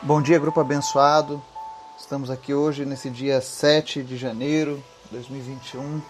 Bom 0.00 0.22
dia, 0.22 0.38
grupo 0.38 0.60
abençoado. 0.60 1.42
Estamos 1.98 2.30
aqui 2.30 2.54
hoje 2.54 2.84
nesse 2.84 3.10
dia 3.10 3.40
7 3.40 4.04
de 4.04 4.16
janeiro 4.16 4.76
de 5.06 5.10
2021. 5.10 6.00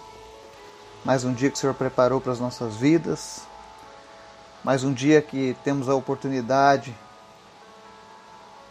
Mais 1.03 1.23
um 1.23 1.33
dia 1.33 1.49
que 1.49 1.57
o 1.57 1.59
Senhor 1.59 1.73
preparou 1.73 2.21
para 2.21 2.31
as 2.31 2.39
nossas 2.39 2.75
vidas. 2.75 3.41
Mais 4.63 4.83
um 4.83 4.93
dia 4.93 5.23
que 5.23 5.57
temos 5.63 5.89
a 5.89 5.95
oportunidade 5.95 6.95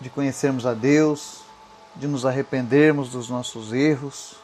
de 0.01 0.09
conhecermos 0.09 0.65
a 0.65 0.73
Deus, 0.73 1.41
de 1.97 2.07
nos 2.07 2.25
arrependermos 2.25 3.11
dos 3.11 3.29
nossos 3.29 3.73
erros 3.73 4.37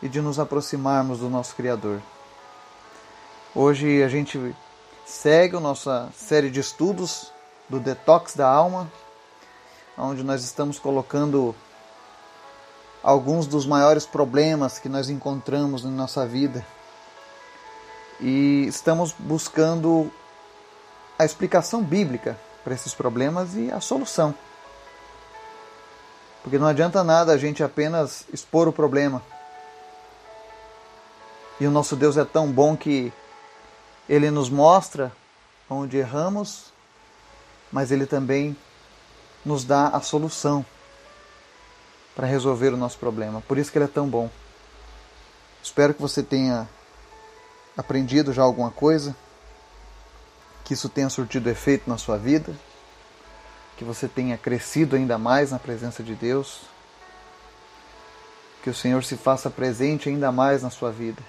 e 0.00 0.08
de 0.08 0.20
nos 0.20 0.38
aproximarmos 0.38 1.18
do 1.18 1.28
nosso 1.28 1.56
Criador. 1.56 2.00
Hoje 3.52 4.00
a 4.04 4.08
gente 4.08 4.54
segue 5.04 5.56
a 5.56 5.60
nossa 5.60 6.08
série 6.14 6.50
de 6.50 6.60
estudos 6.60 7.32
do 7.68 7.80
Detox 7.80 8.36
da 8.36 8.48
Alma 8.48 8.88
onde 9.98 10.22
nós 10.22 10.44
estamos 10.44 10.78
colocando 10.78 11.54
alguns 13.02 13.46
dos 13.46 13.66
maiores 13.66 14.06
problemas 14.06 14.78
que 14.78 14.88
nós 14.88 15.10
encontramos 15.10 15.84
em 15.84 15.90
nossa 15.90 16.24
vida 16.26 16.64
e 18.20 18.64
estamos 18.68 19.14
buscando 19.18 20.10
a 21.18 21.24
explicação 21.24 21.82
bíblica 21.82 22.38
para 22.62 22.74
esses 22.74 22.94
problemas 22.94 23.54
e 23.54 23.70
a 23.70 23.80
solução. 23.80 24.34
Porque 26.42 26.58
não 26.58 26.66
adianta 26.66 27.02
nada 27.02 27.32
a 27.32 27.38
gente 27.38 27.62
apenas 27.62 28.24
expor 28.32 28.68
o 28.68 28.72
problema. 28.72 29.22
E 31.60 31.66
o 31.66 31.70
nosso 31.70 31.96
Deus 31.96 32.16
é 32.16 32.24
tão 32.24 32.50
bom 32.50 32.76
que 32.76 33.12
ele 34.08 34.30
nos 34.30 34.48
mostra 34.48 35.12
onde 35.68 35.96
erramos, 35.98 36.72
mas 37.70 37.90
ele 37.90 38.06
também 38.06 38.56
nos 39.48 39.64
dá 39.64 39.88
a 39.88 40.00
solução 40.00 40.64
para 42.14 42.26
resolver 42.26 42.74
o 42.74 42.76
nosso 42.76 42.98
problema. 42.98 43.40
Por 43.40 43.56
isso 43.56 43.72
que 43.72 43.78
ele 43.78 43.86
é 43.86 43.88
tão 43.88 44.06
bom. 44.06 44.30
Espero 45.62 45.94
que 45.94 46.02
você 46.02 46.22
tenha 46.22 46.68
aprendido 47.76 48.32
já 48.32 48.42
alguma 48.42 48.70
coisa, 48.70 49.16
que 50.64 50.74
isso 50.74 50.88
tenha 50.88 51.08
surtido 51.08 51.48
efeito 51.48 51.88
na 51.88 51.96
sua 51.96 52.18
vida, 52.18 52.54
que 53.76 53.84
você 53.84 54.06
tenha 54.06 54.36
crescido 54.36 54.96
ainda 54.96 55.16
mais 55.16 55.50
na 55.50 55.58
presença 55.58 56.02
de 56.02 56.14
Deus, 56.14 56.62
que 58.62 58.68
o 58.68 58.74
Senhor 58.74 59.02
se 59.02 59.16
faça 59.16 59.48
presente 59.48 60.08
ainda 60.08 60.30
mais 60.30 60.62
na 60.62 60.70
sua 60.70 60.90
vida 60.90 61.22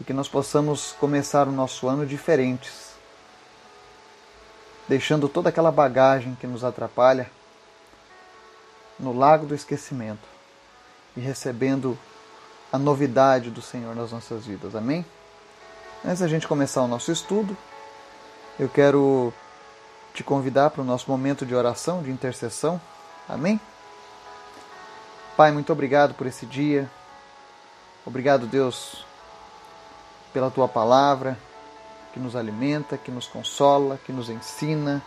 e 0.00 0.04
que 0.04 0.12
nós 0.12 0.28
possamos 0.28 0.92
começar 0.92 1.48
o 1.48 1.52
nosso 1.52 1.88
ano 1.88 2.06
diferentes 2.06 2.91
deixando 4.92 5.26
toda 5.26 5.48
aquela 5.48 5.72
bagagem 5.72 6.36
que 6.38 6.46
nos 6.46 6.62
atrapalha 6.62 7.30
no 9.00 9.10
lago 9.16 9.46
do 9.46 9.54
esquecimento 9.54 10.28
e 11.16 11.20
recebendo 11.20 11.98
a 12.70 12.78
novidade 12.78 13.48
do 13.48 13.62
Senhor 13.62 13.96
nas 13.96 14.12
nossas 14.12 14.44
vidas. 14.44 14.76
Amém? 14.76 15.02
Antes 16.04 16.20
da 16.20 16.28
gente 16.28 16.46
começar 16.46 16.82
o 16.82 16.86
nosso 16.86 17.10
estudo, 17.10 17.56
eu 18.60 18.68
quero 18.68 19.32
te 20.12 20.22
convidar 20.22 20.68
para 20.68 20.82
o 20.82 20.84
nosso 20.84 21.10
momento 21.10 21.46
de 21.46 21.54
oração, 21.54 22.02
de 22.02 22.10
intercessão. 22.10 22.78
Amém? 23.26 23.58
Pai, 25.38 25.52
muito 25.52 25.72
obrigado 25.72 26.12
por 26.12 26.26
esse 26.26 26.44
dia. 26.44 26.86
Obrigado, 28.04 28.46
Deus, 28.46 29.06
pela 30.34 30.50
tua 30.50 30.68
palavra 30.68 31.38
que 32.12 32.20
nos 32.20 32.36
alimenta, 32.36 32.98
que 32.98 33.10
nos 33.10 33.26
consola, 33.26 33.98
que 34.04 34.12
nos 34.12 34.28
ensina, 34.28 35.02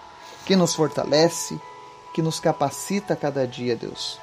que 0.46 0.56
nos 0.56 0.74
fortalece, 0.74 1.60
que 2.14 2.22
nos 2.22 2.40
capacita 2.40 3.14
a 3.14 3.18
cada 3.18 3.48
dia, 3.48 3.76
Deus, 3.76 4.20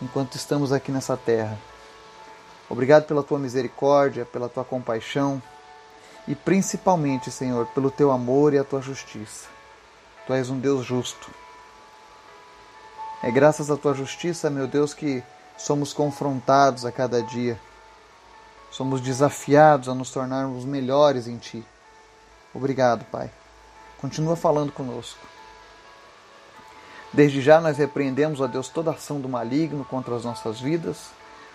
enquanto 0.00 0.36
estamos 0.36 0.72
aqui 0.72 0.92
nessa 0.92 1.16
terra. 1.16 1.58
Obrigado 2.68 3.06
pela 3.06 3.22
tua 3.22 3.38
misericórdia, 3.38 4.24
pela 4.24 4.48
tua 4.48 4.64
compaixão 4.64 5.42
e 6.26 6.34
principalmente, 6.34 7.30
Senhor, 7.30 7.66
pelo 7.68 7.90
teu 7.90 8.10
amor 8.10 8.52
e 8.52 8.58
a 8.58 8.64
tua 8.64 8.82
justiça. 8.82 9.48
Tu 10.26 10.34
és 10.34 10.50
um 10.50 10.58
Deus 10.58 10.84
justo. 10.84 11.30
É 13.22 13.30
graças 13.30 13.70
à 13.70 13.76
tua 13.76 13.94
justiça, 13.94 14.50
meu 14.50 14.66
Deus, 14.66 14.92
que 14.92 15.22
somos 15.56 15.92
confrontados 15.94 16.84
a 16.84 16.92
cada 16.92 17.22
dia. 17.22 17.58
Somos 18.70 19.00
desafiados 19.00 19.88
a 19.88 19.94
nos 19.94 20.10
tornarmos 20.10 20.66
melhores 20.66 21.26
em 21.26 21.38
ti. 21.38 21.64
Obrigado, 22.58 23.04
Pai. 23.04 23.30
Continua 23.98 24.34
falando 24.34 24.72
conosco. 24.72 25.24
Desde 27.12 27.40
já 27.40 27.60
nós 27.60 27.78
repreendemos, 27.78 28.40
ó 28.40 28.48
Deus, 28.48 28.68
toda 28.68 28.90
ação 28.90 29.20
do 29.20 29.28
maligno 29.28 29.84
contra 29.84 30.16
as 30.16 30.24
nossas 30.24 30.60
vidas, 30.60 31.10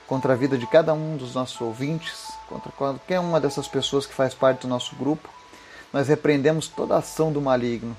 contra 0.08 0.32
a 0.32 0.36
vida 0.38 0.58
de 0.58 0.66
cada 0.66 0.94
um 0.94 1.18
dos 1.18 1.36
nossos 1.36 1.60
ouvintes, 1.60 2.32
contra 2.48 2.72
qualquer 2.72 3.20
uma 3.20 3.38
dessas 3.38 3.68
pessoas 3.68 4.06
que 4.06 4.14
faz 4.14 4.34
parte 4.34 4.62
do 4.62 4.70
nosso 4.70 4.96
grupo. 4.96 5.28
Nós 5.92 6.08
repreendemos 6.08 6.70
toda 6.70 6.96
ação 6.96 7.34
do 7.34 7.42
maligno, 7.42 7.98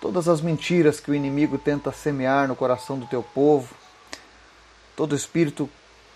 todas 0.00 0.26
as 0.26 0.40
mentiras 0.40 0.98
que 0.98 1.12
o 1.12 1.14
inimigo 1.14 1.56
tenta 1.58 1.92
semear 1.92 2.48
no 2.48 2.56
coração 2.56 2.98
do 2.98 3.06
teu 3.06 3.22
povo, 3.22 3.72
todo 4.96 5.14
espírito 5.14 5.70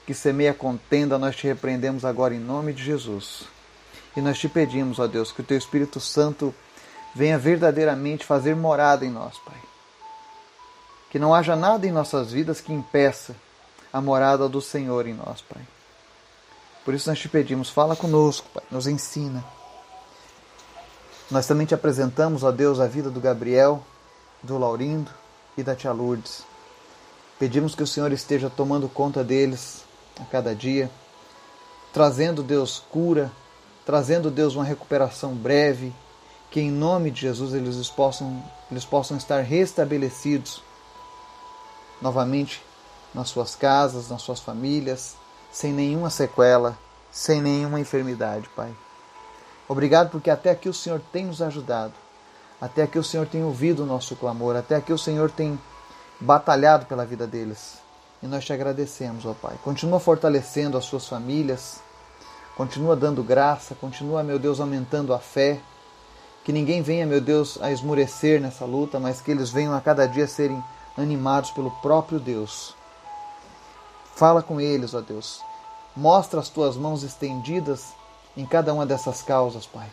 que 0.04 0.12
semeia 0.12 0.53
contenda, 0.53 1.20
nós 1.20 1.36
te 1.36 1.47
repreendemos 1.47 2.04
agora 2.04 2.34
em 2.34 2.41
nome 2.41 2.72
de 2.72 2.82
Jesus. 2.82 3.56
E 4.16 4.21
nós 4.21 4.38
te 4.38 4.49
pedimos, 4.49 4.99
ó 4.99 5.06
Deus, 5.06 5.31
que 5.31 5.43
o 5.43 5.44
teu 5.44 5.59
Espírito 5.59 6.00
Santo 6.00 6.54
venha 7.15 7.38
verdadeiramente 7.38 8.25
fazer 8.25 8.56
morada 8.56 9.04
em 9.04 9.10
nós, 9.10 9.38
Pai. 9.38 9.60
Que 11.10 11.19
não 11.19 11.34
haja 11.34 11.54
nada 11.54 11.87
em 11.87 11.93
nossas 11.93 12.32
vidas 12.32 12.60
que 12.60 12.72
impeça 12.72 13.37
a 13.93 14.00
morada 14.00 14.49
do 14.49 14.60
Senhor 14.60 15.06
em 15.06 15.15
nós, 15.15 15.43
Pai. 15.43 15.62
Por 16.84 16.94
isso 16.94 17.09
nós 17.09 17.19
te 17.19 17.28
pedimos, 17.28 17.69
fala 17.69 17.94
conosco, 17.94 18.49
Pai, 18.54 18.65
nos 18.71 18.87
ensina. 18.87 19.44
Nós 21.31 21.47
também 21.47 21.66
te 21.66 21.75
apresentamos, 21.75 22.43
ó 22.43 22.50
Deus, 22.50 22.81
a 22.81 22.87
vida 22.87 23.10
do 23.10 23.21
Gabriel, 23.21 23.84
do 24.43 24.56
Laurindo 24.56 25.10
e 25.56 25.62
da 25.62 25.75
tia 25.75 25.93
Lourdes. 25.93 26.43
Pedimos 27.38 27.75
que 27.75 27.83
o 27.83 27.87
Senhor 27.87 28.12
esteja 28.12 28.48
tomando 28.48 28.88
conta 28.88 29.22
deles 29.25 29.84
a 30.21 30.25
cada 30.25 30.54
dia, 30.54 30.91
trazendo, 31.93 32.43
Deus, 32.43 32.83
cura, 32.91 33.31
trazendo, 33.86 34.32
Deus, 34.32 34.56
uma 34.56 34.64
recuperação 34.64 35.32
breve, 35.32 35.94
que 36.50 36.60
em 36.60 36.70
nome 36.70 37.10
de 37.10 37.20
Jesus 37.20 37.54
eles 37.54 37.88
possam, 37.88 38.42
eles 38.69 38.84
possam 38.84 39.16
estar 39.16 39.41
restabelecidos 39.42 40.60
novamente 42.02 42.62
nas 43.14 43.28
suas 43.28 43.54
casas, 43.54 44.10
nas 44.10 44.22
suas 44.22 44.41
famílias, 44.41 45.14
sem 45.52 45.72
nenhuma 45.72 46.10
sequela, 46.10 46.76
sem 47.12 47.41
nenhuma 47.41 47.78
enfermidade, 47.78 48.48
Pai. 48.56 48.74
Obrigado 49.69 50.10
porque 50.10 50.30
até 50.30 50.50
aqui 50.50 50.68
o 50.68 50.74
Senhor 50.74 51.00
tem 51.12 51.26
nos 51.26 51.41
ajudado, 51.41 51.94
até 52.60 52.82
aqui 52.82 52.98
o 52.98 53.04
Senhor 53.04 53.26
tem 53.26 53.44
ouvido 53.44 53.84
o 53.84 53.86
nosso 53.86 54.16
clamor, 54.16 54.56
até 54.56 54.74
aqui 54.74 54.92
o 54.92 54.98
Senhor 54.98 55.30
tem 55.30 55.58
batalhado 56.20 56.86
pela 56.86 57.06
vida 57.06 57.26
deles. 57.26 57.78
E 58.22 58.26
nós 58.26 58.44
te 58.44 58.53
agradecemos, 58.53 59.24
ó 59.24 59.34
Pai. 59.34 59.56
Continua 59.62 60.00
fortalecendo 60.00 60.76
as 60.76 60.84
suas 60.84 61.06
famílias, 61.06 61.80
Continua 62.56 62.97
dando 62.97 63.22
graça, 63.22 63.75
continua, 63.75 64.22
meu 64.22 64.39
Deus, 64.39 64.61
aumentando 64.61 65.12
a 65.12 65.19
fé. 65.19 65.61
Que 66.43 66.53
ninguém 66.53 66.81
venha, 66.81 67.05
meu 67.05 67.21
Deus, 67.21 67.59
a 67.61 67.71
esmurecer 67.71 68.41
nessa 68.41 68.65
luta, 68.65 68.99
mas 68.99 69.21
que 69.21 69.31
eles 69.31 69.50
venham 69.50 69.75
a 69.75 69.81
cada 69.81 70.06
dia 70.06 70.27
serem 70.27 70.62
animados 70.97 71.50
pelo 71.50 71.71
próprio 71.83 72.19
Deus. 72.19 72.75
Fala 74.15 74.43
com 74.43 74.59
eles, 74.59 74.95
ó 74.95 75.00
Deus. 75.00 75.43
Mostra 75.95 76.41
as 76.41 76.49
tuas 76.49 76.77
mãos 76.77 77.03
estendidas 77.03 77.93
em 78.37 78.47
cada 78.47 78.72
uma 78.72 78.87
dessas 78.87 79.22
causas, 79.22 79.66
Pai. 79.66 79.89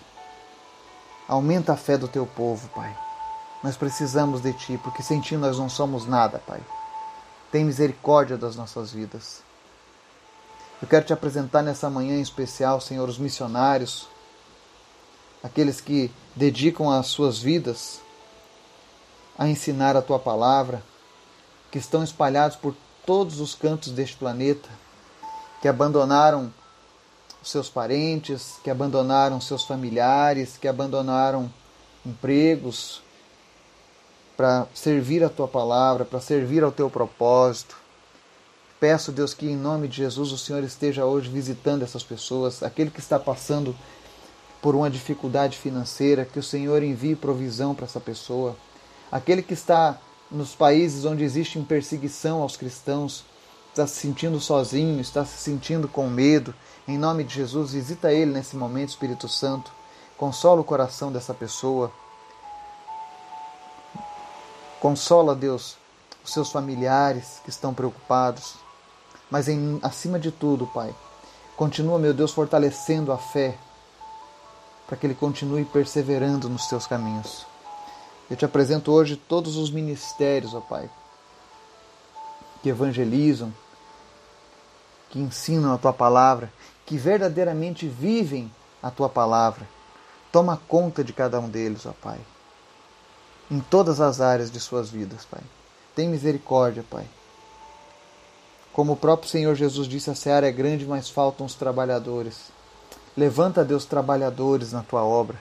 Aumenta 1.28 1.74
a 1.74 1.78
fé 1.78 1.98
do 1.98 2.08
teu 2.08 2.26
povo, 2.26 2.70
Pai. 2.70 2.96
Nós 3.62 3.76
precisamos 3.76 4.42
de 4.42 4.54
Ti, 4.54 4.80
porque 4.82 5.04
sem 5.04 5.20
Ti 5.20 5.36
nós 5.36 5.58
não 5.58 5.68
somos 5.68 6.06
nada, 6.06 6.40
Pai. 6.46 6.62
Tem 7.52 7.66
misericórdia 7.66 8.38
das 8.38 8.56
nossas 8.56 8.92
vidas. 8.92 9.42
Eu 10.84 10.88
quero 10.90 11.06
te 11.06 11.14
apresentar 11.14 11.62
nessa 11.62 11.90
manhã 11.90 12.18
em 12.18 12.22
especial, 12.22 12.82
Senhor, 12.82 13.08
os 13.08 13.18
missionários, 13.18 14.06
aqueles 15.42 15.80
que 15.80 16.12
dedicam 16.36 16.92
as 16.92 17.08
suas 17.08 17.40
vidas 17.40 18.02
a 19.38 19.48
ensinar 19.48 19.96
a 19.96 20.02
tua 20.02 20.20
palavra, 20.20 20.84
que 21.72 21.78
estão 21.78 22.04
espalhados 22.04 22.58
por 22.58 22.76
todos 23.06 23.40
os 23.40 23.56
cantos 23.56 23.94
deste 23.94 24.18
planeta, 24.18 24.68
que 25.62 25.70
abandonaram 25.70 26.54
seus 27.42 27.70
parentes, 27.70 28.56
que 28.62 28.70
abandonaram 28.70 29.40
seus 29.40 29.64
familiares, 29.64 30.58
que 30.58 30.68
abandonaram 30.68 31.50
empregos 32.06 33.02
para 34.36 34.68
servir 34.74 35.24
a 35.24 35.30
tua 35.30 35.48
palavra, 35.48 36.04
para 36.04 36.20
servir 36.20 36.62
ao 36.62 36.74
teu 36.74 36.90
propósito. 36.90 37.83
Peço, 38.84 39.14
Deus, 39.14 39.34
que 39.34 39.50
em 39.50 39.56
nome 39.56 39.88
de 39.88 39.96
Jesus 39.96 40.34
o 40.34 40.38
Senhor 40.38 40.62
esteja 40.62 41.06
hoje 41.06 41.30
visitando 41.30 41.84
essas 41.84 42.04
pessoas, 42.04 42.62
aquele 42.62 42.92
que 42.92 43.00
está 43.00 43.18
passando 43.18 43.74
por 44.62 44.76
uma 44.76 44.90
dificuldade 44.90 45.58
financeira, 45.58 46.26
que 46.26 46.38
o 46.38 46.44
Senhor 46.44 46.84
envie 46.84 47.16
provisão 47.16 47.74
para 47.74 47.86
essa 47.86 48.02
pessoa, 48.02 48.58
aquele 49.10 49.42
que 49.42 49.54
está 49.54 49.98
nos 50.30 50.54
países 50.54 51.06
onde 51.06 51.24
existe 51.24 51.58
perseguição 51.60 52.42
aos 52.42 52.58
cristãos, 52.58 53.24
está 53.70 53.88
se 53.88 54.02
sentindo 54.02 54.38
sozinho, 54.42 55.00
está 55.00 55.24
se 55.24 55.38
sentindo 55.38 55.88
com 55.88 56.10
medo, 56.10 56.54
em 56.86 56.98
nome 56.98 57.24
de 57.24 57.36
Jesus, 57.36 57.72
visita 57.72 58.12
ele 58.12 58.34
nesse 58.34 58.58
momento, 58.58 58.90
Espírito 58.90 59.30
Santo. 59.30 59.72
Consola 60.18 60.60
o 60.60 60.66
coração 60.66 61.10
dessa 61.10 61.34
pessoa. 61.34 61.90
Consola, 64.82 65.34
Deus, 65.34 65.78
os 66.22 66.34
seus 66.34 66.52
familiares 66.52 67.40
que 67.46 67.50
estão 67.50 67.74
preocupados. 67.74 68.62
Mas 69.34 69.48
em, 69.48 69.80
acima 69.82 70.20
de 70.20 70.32
tudo, 70.32 70.68
Pai, 70.68 70.94
continua, 71.58 71.98
meu 71.98 72.14
Deus, 72.14 72.32
fortalecendo 72.32 73.12
a 73.12 73.18
fé 73.18 73.58
para 74.86 74.96
que 74.96 75.08
ele 75.08 75.16
continue 75.16 75.66
perseverando 75.66 76.48
nos 76.48 76.68
teus 76.68 76.86
caminhos. 76.86 77.44
Eu 78.30 78.38
te 78.38 78.46
apresento 78.46 78.92
hoje 78.92 79.16
todos 79.16 79.58
os 79.58 79.72
ministérios, 79.72 80.54
ó 80.54 80.62
Pai, 80.62 80.88
que 82.62 82.70
evangelizam, 82.70 83.52
que 85.10 85.18
ensinam 85.18 85.74
a 85.74 85.80
tua 85.80 85.94
palavra, 85.94 86.54
que 86.86 86.96
verdadeiramente 86.96 87.88
vivem 87.88 88.54
a 88.84 88.92
tua 88.92 89.10
palavra. 89.10 89.68
Toma 90.32 90.62
conta 90.68 91.04
de 91.04 91.12
cada 91.12 91.40
um 91.40 91.50
deles, 91.50 91.88
ó 91.88 91.94
Pai, 92.04 92.20
em 93.50 93.60
todas 93.62 94.00
as 94.00 94.22
áreas 94.22 94.52
de 94.52 94.60
suas 94.60 94.92
vidas, 94.92 95.26
Pai. 95.26 95.42
Tem 95.96 96.08
misericórdia, 96.08 96.86
Pai. 96.88 97.08
Como 98.74 98.94
o 98.94 98.98
próprio 98.98 99.30
Senhor 99.30 99.54
Jesus 99.54 99.88
disse, 99.88 100.10
a 100.10 100.16
seara 100.16 100.48
é 100.48 100.52
grande, 100.52 100.86
mas 100.86 101.08
faltam 101.08 101.46
os 101.46 101.54
trabalhadores. 101.54 102.52
Levanta, 103.16 103.64
Deus, 103.64 103.86
trabalhadores 103.86 104.74
na 104.74 104.82
tua 104.82 105.04
obra. 105.04 105.40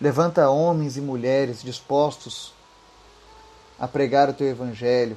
Levanta 0.00 0.50
homens 0.50 0.96
e 0.96 1.00
mulheres 1.00 1.62
dispostos 1.62 2.52
a 3.78 3.86
pregar 3.86 4.28
o 4.28 4.32
teu 4.32 4.48
evangelho, 4.48 5.16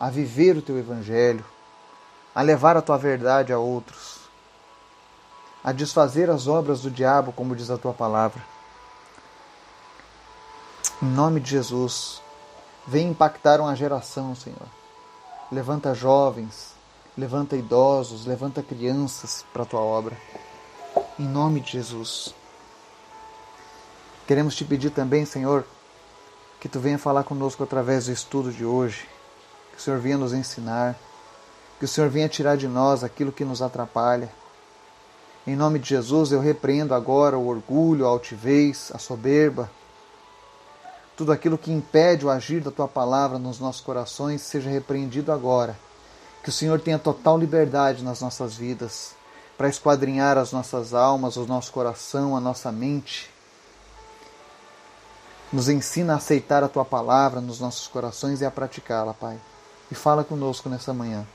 a 0.00 0.08
viver 0.08 0.56
o 0.56 0.62
teu 0.62 0.78
evangelho, 0.78 1.44
a 2.34 2.40
levar 2.40 2.76
a 2.78 2.82
tua 2.82 2.96
verdade 2.96 3.52
a 3.52 3.58
outros, 3.58 4.20
a 5.62 5.72
desfazer 5.72 6.30
as 6.30 6.46
obras 6.46 6.80
do 6.80 6.90
diabo, 6.90 7.32
como 7.32 7.56
diz 7.56 7.70
a 7.70 7.76
tua 7.76 7.92
palavra. 7.92 8.42
Em 11.02 11.06
nome 11.06 11.40
de 11.40 11.50
Jesus, 11.50 12.22
vem 12.86 13.08
impactar 13.08 13.60
uma 13.60 13.76
geração, 13.76 14.34
Senhor. 14.34 14.68
Levanta 15.52 15.94
jovens, 15.94 16.75
levanta 17.16 17.56
idosos, 17.56 18.26
levanta 18.26 18.62
crianças 18.62 19.44
para 19.52 19.62
a 19.62 19.66
tua 19.66 19.80
obra. 19.80 20.16
Em 21.18 21.26
nome 21.26 21.60
de 21.60 21.72
Jesus. 21.72 22.34
Queremos 24.26 24.54
te 24.54 24.64
pedir 24.64 24.90
também, 24.90 25.24
Senhor, 25.24 25.64
que 26.60 26.68
tu 26.68 26.78
venha 26.78 26.98
falar 26.98 27.24
conosco 27.24 27.62
através 27.62 28.06
do 28.06 28.12
estudo 28.12 28.52
de 28.52 28.64
hoje, 28.64 29.08
que 29.72 29.78
o 29.78 29.80
Senhor 29.80 29.98
venha 29.98 30.18
nos 30.18 30.34
ensinar, 30.34 30.94
que 31.78 31.86
o 31.86 31.88
Senhor 31.88 32.10
venha 32.10 32.28
tirar 32.28 32.56
de 32.56 32.68
nós 32.68 33.02
aquilo 33.02 33.32
que 33.32 33.44
nos 33.44 33.62
atrapalha. 33.62 34.30
Em 35.46 35.56
nome 35.56 35.78
de 35.78 35.88
Jesus, 35.88 36.32
eu 36.32 36.40
repreendo 36.40 36.92
agora 36.92 37.38
o 37.38 37.46
orgulho, 37.46 38.04
a 38.04 38.08
altivez, 38.10 38.90
a 38.92 38.98
soberba, 38.98 39.70
tudo 41.16 41.32
aquilo 41.32 41.56
que 41.56 41.72
impede 41.72 42.26
o 42.26 42.30
agir 42.30 42.60
da 42.60 42.70
tua 42.70 42.88
palavra 42.88 43.38
nos 43.38 43.58
nossos 43.58 43.80
corações 43.80 44.42
seja 44.42 44.68
repreendido 44.68 45.32
agora. 45.32 45.85
Que 46.46 46.50
o 46.50 46.52
Senhor 46.52 46.80
tenha 46.80 46.96
total 46.96 47.36
liberdade 47.36 48.04
nas 48.04 48.20
nossas 48.20 48.54
vidas 48.54 49.16
para 49.58 49.68
esquadrinhar 49.68 50.38
as 50.38 50.52
nossas 50.52 50.94
almas, 50.94 51.36
o 51.36 51.44
nosso 51.44 51.72
coração, 51.72 52.36
a 52.36 52.40
nossa 52.40 52.70
mente 52.70 53.28
nos 55.52 55.68
ensina 55.68 56.12
a 56.12 56.16
aceitar 56.18 56.62
a 56.62 56.68
tua 56.68 56.84
palavra 56.84 57.40
nos 57.40 57.58
nossos 57.58 57.88
corações 57.88 58.42
e 58.42 58.44
a 58.44 58.50
praticá-la, 58.52 59.12
Pai. 59.12 59.40
E 59.90 59.94
fala 59.96 60.22
conosco 60.22 60.68
nessa 60.68 60.94
manhã, 60.94 61.26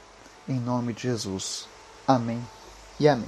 em 0.48 0.58
nome 0.58 0.94
de 0.94 1.02
Jesus. 1.02 1.68
Amém 2.08 2.42
e 2.98 3.06
amém. 3.06 3.28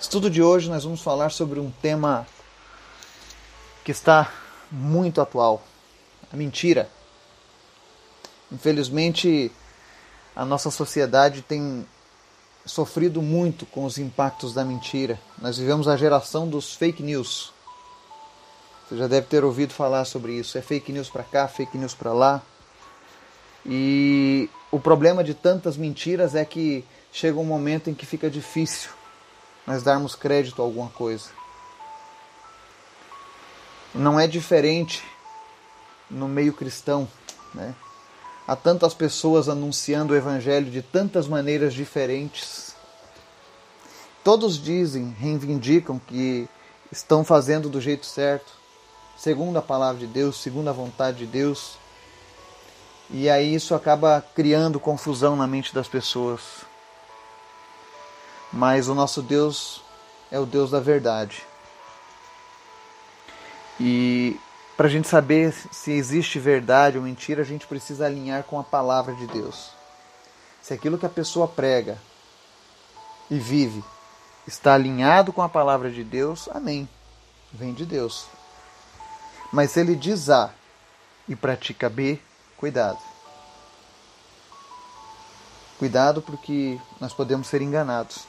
Estudo 0.00 0.28
de 0.28 0.42
hoje 0.42 0.68
nós 0.68 0.82
vamos 0.82 1.02
falar 1.02 1.30
sobre 1.30 1.60
um 1.60 1.70
tema 1.70 2.26
que 3.84 3.92
está 3.92 4.28
muito 4.72 5.20
atual: 5.20 5.62
a 6.32 6.36
mentira. 6.36 6.90
Infelizmente, 8.52 9.50
a 10.34 10.44
nossa 10.44 10.70
sociedade 10.70 11.42
tem 11.42 11.86
sofrido 12.64 13.22
muito 13.22 13.64
com 13.66 13.84
os 13.84 13.98
impactos 13.98 14.52
da 14.52 14.64
mentira. 14.64 15.20
Nós 15.38 15.58
vivemos 15.58 15.88
a 15.88 15.96
geração 15.96 16.48
dos 16.48 16.74
fake 16.74 17.02
news. 17.02 17.52
Você 18.88 18.96
já 18.96 19.06
deve 19.06 19.26
ter 19.26 19.44
ouvido 19.44 19.72
falar 19.72 20.04
sobre 20.04 20.32
isso. 20.32 20.58
É 20.58 20.62
fake 20.62 20.92
news 20.92 21.08
para 21.08 21.22
cá, 21.22 21.46
fake 21.46 21.78
news 21.78 21.94
para 21.94 22.12
lá. 22.12 22.42
E 23.64 24.48
o 24.70 24.80
problema 24.80 25.22
de 25.22 25.34
tantas 25.34 25.76
mentiras 25.76 26.34
é 26.34 26.44
que 26.44 26.84
chega 27.12 27.38
um 27.38 27.44
momento 27.44 27.90
em 27.90 27.94
que 27.94 28.06
fica 28.06 28.30
difícil 28.30 28.90
nós 29.66 29.82
darmos 29.82 30.14
crédito 30.14 30.60
a 30.60 30.64
alguma 30.64 30.90
coisa. 30.90 31.28
Não 33.94 34.18
é 34.18 34.26
diferente 34.26 35.04
no 36.10 36.26
meio 36.28 36.52
cristão, 36.52 37.08
né? 37.54 37.74
Há 38.50 38.56
tantas 38.56 38.92
pessoas 38.92 39.48
anunciando 39.48 40.12
o 40.12 40.16
evangelho 40.16 40.72
de 40.72 40.82
tantas 40.82 41.28
maneiras 41.28 41.72
diferentes. 41.72 42.74
Todos 44.24 44.60
dizem, 44.60 45.14
reivindicam 45.20 46.00
que 46.00 46.48
estão 46.90 47.24
fazendo 47.24 47.68
do 47.68 47.80
jeito 47.80 48.04
certo, 48.04 48.50
segundo 49.16 49.56
a 49.56 49.62
palavra 49.62 50.00
de 50.00 50.08
Deus, 50.08 50.42
segundo 50.42 50.66
a 50.66 50.72
vontade 50.72 51.18
de 51.18 51.26
Deus. 51.26 51.78
E 53.08 53.30
aí 53.30 53.54
isso 53.54 53.72
acaba 53.72 54.20
criando 54.34 54.80
confusão 54.80 55.36
na 55.36 55.46
mente 55.46 55.72
das 55.72 55.86
pessoas. 55.86 56.40
Mas 58.52 58.88
o 58.88 58.96
nosso 58.96 59.22
Deus 59.22 59.80
é 60.28 60.40
o 60.40 60.44
Deus 60.44 60.72
da 60.72 60.80
verdade. 60.80 61.46
E 63.78 64.36
para 64.80 64.88
a 64.88 64.90
gente 64.90 65.08
saber 65.08 65.52
se 65.70 65.92
existe 65.92 66.38
verdade 66.38 66.96
ou 66.96 67.04
mentira, 67.04 67.42
a 67.42 67.44
gente 67.44 67.66
precisa 67.66 68.06
alinhar 68.06 68.44
com 68.44 68.58
a 68.58 68.64
palavra 68.64 69.14
de 69.14 69.26
Deus. 69.26 69.72
Se 70.62 70.72
aquilo 70.72 70.96
que 70.96 71.04
a 71.04 71.10
pessoa 71.10 71.46
prega 71.46 71.98
e 73.30 73.38
vive 73.38 73.84
está 74.46 74.72
alinhado 74.72 75.34
com 75.34 75.42
a 75.42 75.50
palavra 75.50 75.90
de 75.90 76.02
Deus, 76.02 76.48
amém. 76.50 76.88
Vem 77.52 77.74
de 77.74 77.84
Deus. 77.84 78.24
Mas 79.52 79.72
se 79.72 79.80
ele 79.80 79.94
diz 79.94 80.30
A 80.30 80.50
e 81.28 81.36
pratica 81.36 81.90
B, 81.90 82.18
cuidado. 82.56 83.00
Cuidado 85.78 86.22
porque 86.22 86.80
nós 86.98 87.12
podemos 87.12 87.48
ser 87.48 87.60
enganados. 87.60 88.24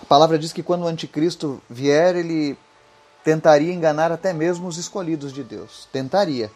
A 0.00 0.04
palavra 0.08 0.38
diz 0.38 0.52
que 0.52 0.62
quando 0.62 0.84
o 0.84 0.86
anticristo 0.86 1.60
vier, 1.68 2.14
ele 2.14 2.56
tentaria 3.26 3.74
enganar 3.74 4.12
até 4.12 4.32
mesmo 4.32 4.68
os 4.68 4.76
escolhidos 4.76 5.32
de 5.32 5.42
Deus. 5.42 5.88
Tentaria. 5.90 6.48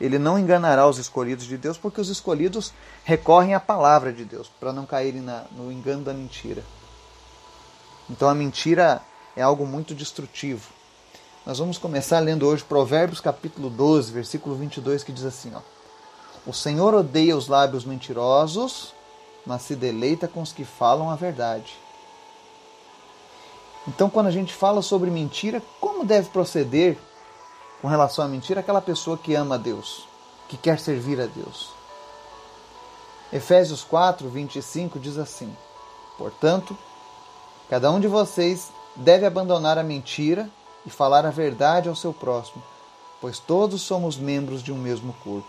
Ele 0.00 0.18
não 0.18 0.36
enganará 0.36 0.84
os 0.84 0.98
escolhidos 0.98 1.44
de 1.44 1.56
Deus 1.56 1.78
porque 1.78 2.00
os 2.00 2.08
escolhidos 2.08 2.72
recorrem 3.04 3.54
à 3.54 3.60
palavra 3.60 4.12
de 4.12 4.24
Deus 4.24 4.50
para 4.58 4.72
não 4.72 4.84
caírem 4.84 5.20
na, 5.20 5.44
no 5.52 5.70
engano 5.70 6.02
da 6.02 6.12
mentira. 6.12 6.64
Então 8.10 8.28
a 8.28 8.34
mentira 8.34 9.00
é 9.36 9.42
algo 9.42 9.64
muito 9.64 9.94
destrutivo. 9.94 10.72
Nós 11.46 11.60
vamos 11.60 11.78
começar 11.78 12.18
lendo 12.18 12.48
hoje 12.48 12.64
Provérbios 12.64 13.20
capítulo 13.20 13.70
12, 13.70 14.10
versículo 14.10 14.56
22, 14.56 15.04
que 15.04 15.12
diz 15.12 15.24
assim: 15.24 15.52
ó, 15.54 15.60
O 16.44 16.52
Senhor 16.52 16.92
odeia 16.94 17.36
os 17.36 17.46
lábios 17.46 17.84
mentirosos, 17.84 18.92
mas 19.46 19.62
se 19.62 19.76
deleita 19.76 20.26
com 20.26 20.42
os 20.42 20.52
que 20.52 20.64
falam 20.64 21.10
a 21.10 21.14
verdade. 21.14 21.83
Então, 23.86 24.08
quando 24.08 24.28
a 24.28 24.30
gente 24.30 24.54
fala 24.54 24.80
sobre 24.80 25.10
mentira, 25.10 25.62
como 25.80 26.04
deve 26.04 26.30
proceder 26.30 26.96
com 27.82 27.88
relação 27.88 28.24
à 28.24 28.28
mentira 28.28 28.60
aquela 28.60 28.80
pessoa 28.80 29.18
que 29.18 29.34
ama 29.34 29.56
a 29.56 29.58
Deus, 29.58 30.08
que 30.48 30.56
quer 30.56 30.78
servir 30.78 31.20
a 31.20 31.26
Deus? 31.26 31.70
Efésios 33.32 33.82
4, 33.82 34.28
25 34.28 34.98
diz 34.98 35.18
assim: 35.18 35.54
Portanto, 36.16 36.76
cada 37.68 37.90
um 37.90 38.00
de 38.00 38.08
vocês 38.08 38.72
deve 38.96 39.26
abandonar 39.26 39.76
a 39.76 39.82
mentira 39.82 40.48
e 40.86 40.90
falar 40.90 41.26
a 41.26 41.30
verdade 41.30 41.88
ao 41.88 41.96
seu 41.96 42.12
próximo, 42.12 42.62
pois 43.20 43.38
todos 43.38 43.82
somos 43.82 44.16
membros 44.16 44.62
de 44.62 44.72
um 44.72 44.76
mesmo 44.76 45.14
corpo. 45.24 45.48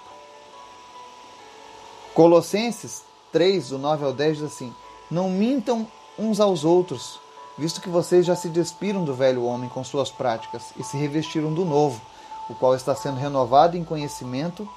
Colossenses 2.14 3.04
3, 3.32 3.70
do 3.70 3.78
9 3.78 4.06
ao 4.06 4.14
10 4.14 4.38
diz 4.38 4.46
assim: 4.46 4.74
Não 5.12 5.30
mintam 5.30 5.88
uns 6.18 6.40
aos 6.40 6.64
outros, 6.64 7.20
visto 7.58 7.82
que 7.82 7.90
vocês 7.90 8.26
já 8.26 8.36
se 8.36 8.50
despiram 8.50 9.04
do 9.04 9.14
velho 9.14 9.44
homem 9.46 9.70
com 9.70 9.84
suas 9.84 10.12
práticas 10.12 10.64
e 10.78 10.84
se 10.84 10.98
revestiram 10.98 11.54
do 11.54 11.66
novo, 11.66 12.02
o 12.50 12.56
qual 12.56 12.76
está 12.76 12.96
sendo 12.96 13.18
renovado 13.18 13.78
em 13.78 13.84
conhecimento 13.84 14.68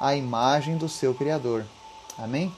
à 0.00 0.14
imagem 0.14 0.76
do 0.76 0.88
seu 0.88 1.14
Criador. 1.14 1.64
Amém? 2.18 2.54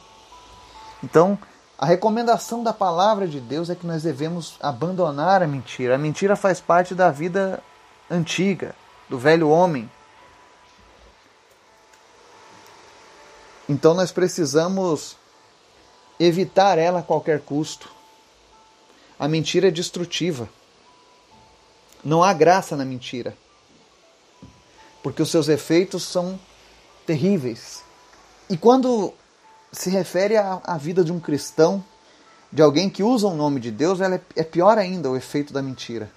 Então, 1.03 1.39
a 1.79 1.85
recomendação 1.85 2.63
da 2.63 2.73
palavra 2.73 3.29
de 3.29 3.39
Deus 3.39 3.69
é 3.69 3.75
que 3.75 3.87
nós 3.87 4.03
devemos 4.03 4.57
abandonar 4.61 5.43
a 5.43 5.47
mentira. 5.47 5.95
A 5.95 5.99
mentira 5.99 6.35
faz 6.35 6.59
parte 6.59 6.95
da 6.95 7.11
vida 7.11 7.63
antiga, 8.11 8.75
do 9.11 9.19
velho 9.19 9.51
homem. 9.51 9.91
Então 13.69 13.93
nós 13.95 14.11
precisamos 14.11 15.17
evitar 16.19 16.79
ela 16.79 17.01
a 17.01 17.03
qualquer 17.03 17.41
custo. 17.41 17.96
A 19.19 19.27
mentira 19.27 19.69
é 19.69 19.71
destrutiva. 19.71 20.49
Não 22.05 22.23
há 22.23 22.33
graça 22.33 22.77
na 22.77 22.85
mentira. 22.85 23.37
Porque 25.03 25.23
os 25.23 25.31
seus 25.31 25.49
efeitos 25.49 26.03
são 26.03 26.39
terríveis. 27.07 27.83
E 28.49 28.57
quando 28.57 29.13
se 29.73 29.91
refere 29.91 30.37
à, 30.37 30.77
vida 30.79 31.03
de 31.03 31.13
um 31.13 31.21
cristão, 31.21 31.83
de 32.53 32.63
alguém 32.63 32.89
que 32.89 33.03
usa 33.03 33.27
o 33.27 33.35
nome 33.35 33.61
de 33.61 33.71
Deus, 33.71 34.01
ela 34.01 34.17
é, 34.17 34.21
é 34.37 34.45
pior 34.45 34.79
ainda 34.79 35.11
o 35.11 35.17
efeito 35.17 35.53
da 35.53 35.63
mentira. 35.63 36.11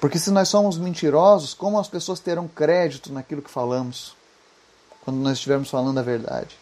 Porque 0.00 0.18
se 0.18 0.30
nós 0.30 0.48
somos 0.48 0.78
mentirosos, 0.78 1.54
como 1.54 1.78
as 1.78 1.88
pessoas 1.88 2.20
terão 2.20 2.46
crédito 2.46 3.12
naquilo 3.12 3.42
que 3.42 3.50
falamos, 3.50 4.14
quando 5.04 5.18
nós 5.18 5.34
estivermos 5.34 5.70
falando 5.70 5.98
a 5.98 6.02
verdade? 6.02 6.56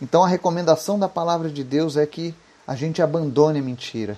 Então 0.00 0.24
a 0.24 0.28
recomendação 0.28 0.98
da 0.98 1.08
palavra 1.08 1.50
de 1.50 1.62
Deus 1.62 1.96
é 1.96 2.06
que 2.06 2.34
a 2.70 2.76
gente 2.76 3.02
abandone 3.02 3.58
a 3.58 3.62
mentira. 3.62 4.16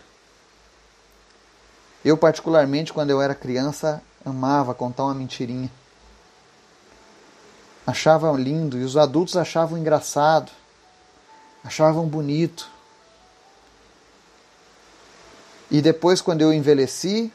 Eu, 2.04 2.18
particularmente, 2.18 2.92
quando 2.92 3.08
eu 3.08 3.22
era 3.22 3.34
criança, 3.34 4.02
amava 4.22 4.74
contar 4.74 5.04
uma 5.04 5.14
mentirinha. 5.14 5.72
Achava 7.86 8.30
lindo 8.32 8.78
e 8.78 8.84
os 8.84 8.94
adultos 8.94 9.38
achavam 9.38 9.78
engraçado, 9.78 10.52
achavam 11.64 12.06
bonito. 12.06 12.70
E 15.70 15.80
depois, 15.80 16.20
quando 16.20 16.42
eu 16.42 16.52
envelheci, 16.52 17.32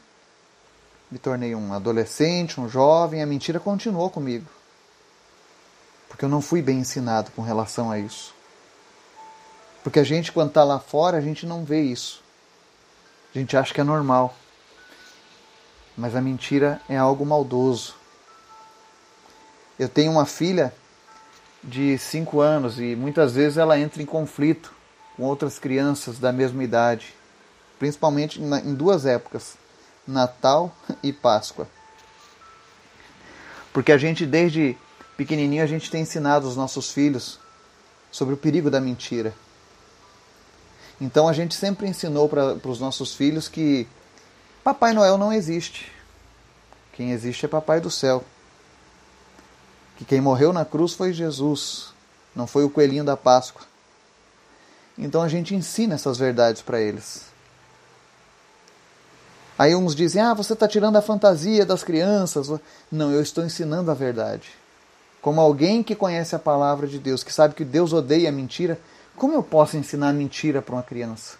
me 1.10 1.18
tornei 1.18 1.52
um 1.52 1.72
adolescente, 1.72 2.60
um 2.60 2.68
jovem, 2.68 3.24
a 3.24 3.26
mentira 3.26 3.58
continuou 3.58 4.08
comigo. 4.08 4.46
Porque 6.08 6.24
eu 6.24 6.28
não 6.28 6.40
fui 6.40 6.62
bem 6.62 6.78
ensinado 6.78 7.32
com 7.32 7.42
relação 7.42 7.90
a 7.90 7.98
isso. 7.98 8.37
Porque 9.88 10.00
a 10.00 10.04
gente, 10.04 10.30
quando 10.32 10.48
está 10.48 10.62
lá 10.64 10.78
fora, 10.78 11.16
a 11.16 11.20
gente 11.22 11.46
não 11.46 11.64
vê 11.64 11.80
isso. 11.80 12.22
A 13.34 13.38
gente 13.38 13.56
acha 13.56 13.72
que 13.72 13.80
é 13.80 13.84
normal. 13.84 14.36
Mas 15.96 16.14
a 16.14 16.20
mentira 16.20 16.78
é 16.90 16.98
algo 16.98 17.24
maldoso. 17.24 17.94
Eu 19.78 19.88
tenho 19.88 20.12
uma 20.12 20.26
filha 20.26 20.74
de 21.64 21.96
5 21.96 22.38
anos 22.38 22.78
e 22.78 22.94
muitas 22.94 23.32
vezes 23.32 23.56
ela 23.56 23.80
entra 23.80 24.02
em 24.02 24.04
conflito 24.04 24.74
com 25.16 25.22
outras 25.22 25.58
crianças 25.58 26.18
da 26.18 26.32
mesma 26.32 26.62
idade, 26.62 27.14
principalmente 27.78 28.42
em 28.42 28.74
duas 28.74 29.06
épocas 29.06 29.56
Natal 30.06 30.70
e 31.02 31.14
Páscoa. 31.14 31.66
Porque 33.72 33.90
a 33.90 33.96
gente, 33.96 34.26
desde 34.26 34.76
pequenininho, 35.16 35.64
a 35.64 35.66
gente 35.66 35.90
tem 35.90 36.02
ensinado 36.02 36.46
os 36.46 36.56
nossos 36.56 36.92
filhos 36.92 37.40
sobre 38.12 38.34
o 38.34 38.36
perigo 38.36 38.70
da 38.70 38.82
mentira. 38.82 39.32
Então 41.00 41.28
a 41.28 41.32
gente 41.32 41.54
sempre 41.54 41.86
ensinou 41.86 42.28
para 42.28 42.54
os 42.64 42.80
nossos 42.80 43.14
filhos 43.14 43.48
que 43.48 43.86
Papai 44.64 44.92
Noel 44.92 45.16
não 45.16 45.32
existe. 45.32 45.92
Quem 46.92 47.12
existe 47.12 47.44
é 47.44 47.48
Papai 47.48 47.80
do 47.80 47.90
céu. 47.90 48.24
Que 49.96 50.04
quem 50.04 50.20
morreu 50.20 50.52
na 50.52 50.64
cruz 50.64 50.94
foi 50.94 51.12
Jesus, 51.12 51.92
não 52.34 52.46
foi 52.46 52.64
o 52.64 52.70
coelhinho 52.70 53.04
da 53.04 53.16
Páscoa. 53.16 53.62
Então 54.96 55.22
a 55.22 55.28
gente 55.28 55.54
ensina 55.54 55.94
essas 55.94 56.18
verdades 56.18 56.62
para 56.62 56.80
eles. 56.80 57.22
Aí 59.58 59.74
uns 59.74 59.94
dizem: 59.94 60.22
ah, 60.22 60.34
você 60.34 60.52
está 60.52 60.68
tirando 60.68 60.96
a 60.96 61.02
fantasia 61.02 61.64
das 61.64 61.82
crianças. 61.82 62.48
Não, 62.90 63.12
eu 63.12 63.20
estou 63.20 63.44
ensinando 63.44 63.90
a 63.90 63.94
verdade. 63.94 64.50
Como 65.20 65.40
alguém 65.40 65.82
que 65.82 65.96
conhece 65.96 66.34
a 66.36 66.38
palavra 66.38 66.86
de 66.86 66.98
Deus, 66.98 67.24
que 67.24 67.32
sabe 67.32 67.54
que 67.54 67.64
Deus 67.64 67.92
odeia 67.92 68.28
a 68.28 68.32
mentira, 68.32 68.78
como 69.18 69.34
eu 69.34 69.42
posso 69.42 69.76
ensinar 69.76 70.12
mentira 70.12 70.62
para 70.62 70.74
uma 70.74 70.82
criança? 70.82 71.36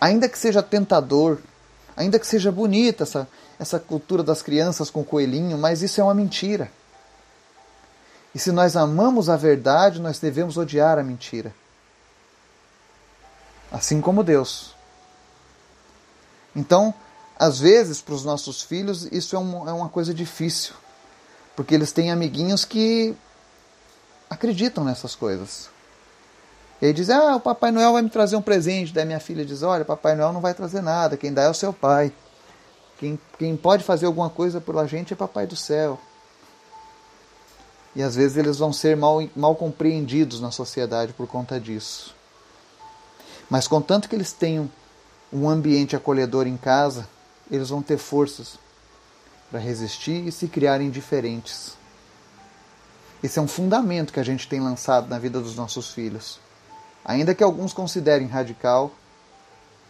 Ainda 0.00 0.28
que 0.28 0.38
seja 0.38 0.62
tentador, 0.62 1.38
ainda 1.96 2.18
que 2.18 2.26
seja 2.26 2.52
bonita 2.52 3.02
essa, 3.02 3.28
essa 3.58 3.80
cultura 3.80 4.22
das 4.22 4.42
crianças 4.42 4.90
com 4.90 5.02
coelhinho, 5.02 5.58
mas 5.58 5.82
isso 5.82 6.00
é 6.00 6.04
uma 6.04 6.14
mentira. 6.14 6.70
E 8.34 8.38
se 8.38 8.52
nós 8.52 8.76
amamos 8.76 9.28
a 9.28 9.36
verdade, 9.36 10.00
nós 10.00 10.18
devemos 10.18 10.56
odiar 10.56 10.98
a 10.98 11.02
mentira. 11.02 11.52
Assim 13.72 14.00
como 14.00 14.22
Deus. 14.22 14.74
Então, 16.54 16.94
às 17.38 17.58
vezes, 17.58 18.00
para 18.00 18.14
os 18.14 18.24
nossos 18.24 18.62
filhos, 18.62 19.08
isso 19.10 19.34
é, 19.34 19.38
um, 19.38 19.68
é 19.68 19.72
uma 19.72 19.88
coisa 19.88 20.12
difícil, 20.12 20.74
porque 21.56 21.74
eles 21.74 21.92
têm 21.92 22.10
amiguinhos 22.10 22.64
que 22.64 23.14
acreditam 24.28 24.84
nessas 24.84 25.14
coisas. 25.14 25.70
E 26.80 26.86
aí 26.86 26.92
dizem, 26.92 27.14
ah, 27.14 27.36
o 27.36 27.40
Papai 27.40 27.70
Noel 27.72 27.92
vai 27.92 28.02
me 28.02 28.10
trazer 28.10 28.36
um 28.36 28.42
presente. 28.42 28.92
Daí 28.92 29.04
minha 29.04 29.20
filha 29.20 29.44
diz, 29.44 29.62
olha, 29.62 29.84
Papai 29.84 30.14
Noel 30.14 30.32
não 30.32 30.40
vai 30.40 30.54
trazer 30.54 30.80
nada, 30.80 31.16
quem 31.16 31.32
dá 31.32 31.42
é 31.42 31.48
o 31.48 31.54
seu 31.54 31.72
pai. 31.72 32.12
Quem, 32.98 33.18
quem 33.38 33.56
pode 33.56 33.84
fazer 33.84 34.06
alguma 34.06 34.28
coisa 34.28 34.60
pela 34.60 34.86
gente 34.86 35.12
é 35.12 35.16
Papai 35.16 35.46
do 35.46 35.56
Céu. 35.56 35.98
E 37.94 38.02
às 38.02 38.14
vezes 38.14 38.36
eles 38.36 38.58
vão 38.58 38.72
ser 38.72 38.96
mal, 38.96 39.26
mal 39.34 39.56
compreendidos 39.56 40.40
na 40.40 40.50
sociedade 40.50 41.12
por 41.12 41.26
conta 41.26 41.58
disso. 41.58 42.14
Mas 43.48 43.66
contanto 43.66 44.08
que 44.08 44.14
eles 44.14 44.32
tenham 44.32 44.70
um 45.32 45.48
ambiente 45.48 45.96
acolhedor 45.96 46.46
em 46.46 46.56
casa, 46.56 47.08
eles 47.50 47.70
vão 47.70 47.82
ter 47.82 47.98
forças 47.98 48.58
para 49.50 49.58
resistir 49.58 50.26
e 50.26 50.32
se 50.32 50.46
criarem 50.46 50.90
diferentes. 50.90 51.76
Esse 53.22 53.38
é 53.38 53.42
um 53.42 53.48
fundamento 53.48 54.12
que 54.12 54.20
a 54.20 54.24
gente 54.24 54.48
tem 54.48 54.60
lançado 54.60 55.08
na 55.08 55.18
vida 55.18 55.40
dos 55.40 55.56
nossos 55.56 55.90
filhos. 55.90 56.38
Ainda 57.04 57.34
que 57.34 57.42
alguns 57.42 57.72
considerem 57.72 58.26
radical, 58.26 58.90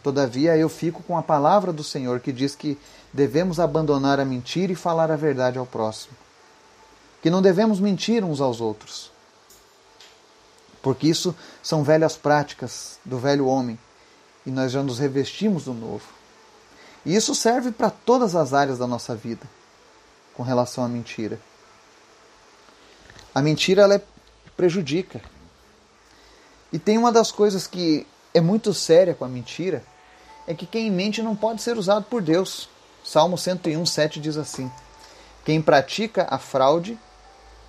todavia 0.03 0.57
eu 0.57 0.69
fico 0.69 1.03
com 1.03 1.17
a 1.17 1.23
palavra 1.23 1.73
do 1.73 1.83
Senhor 1.83 2.21
que 2.21 2.33
diz 2.33 2.55
que 2.55 2.79
devemos 3.13 3.59
abandonar 3.59 4.21
a 4.21 4.25
mentira 4.25 4.73
e 4.73 4.77
falar 4.77 5.11
a 5.11 5.17
verdade 5.17 5.59
ao 5.59 5.67
próximo. 5.67 6.15
Que 7.23 7.31
não 7.31 7.43
devemos 7.43 7.81
mentir 7.81 8.23
uns 8.23 8.41
aos 8.41 8.61
outros. 8.61 9.11
Porque 10.81 11.09
isso 11.09 11.35
são 11.63 11.83
velhas 11.83 12.17
práticas 12.17 12.99
do 13.05 13.19
velho 13.19 13.47
homem 13.47 13.79
e 14.47 14.51
nós 14.51 14.73
já 14.73 14.83
nos 14.83 14.99
revestimos 14.99 15.65
do 15.65 15.75
novo. 15.75 16.07
E 17.05 17.15
isso 17.15 17.35
serve 17.35 17.73
para 17.73 17.91
todas 17.91 18.35
as 18.35 18.53
áreas 18.53 18.79
da 18.79 18.87
nossa 18.87 19.15
vida 19.15 19.47
com 20.35 20.43
relação 20.43 20.85
à 20.85 20.89
mentira. 20.89 21.41
A 23.35 23.43
mentira 23.43 23.83
ela 23.83 23.95
é, 23.95 24.03
prejudica. 24.57 25.21
E 26.73 26.79
tem 26.79 26.99
uma 26.99 27.11
das 27.11 27.33
coisas 27.33 27.67
que 27.67 28.07
é 28.35 28.41
muito 28.41 28.75
séria 28.75 29.15
com 29.15 29.25
a 29.25 29.29
mentira, 29.29 29.83
é 30.47 30.55
que 30.55 30.67
quem 30.67 30.91
mente 30.91 31.23
não 31.23 31.37
pode 31.37 31.63
ser 31.63 31.77
usado 31.77 32.05
por 32.05 32.23
Deus. 32.23 32.69
Salmo 33.05 33.39
101, 33.39 33.85
7 33.87 34.21
diz 34.21 34.37
assim: 34.37 34.71
Quem 35.45 35.63
pratica 35.63 36.27
a 36.31 36.39
fraude 36.39 36.99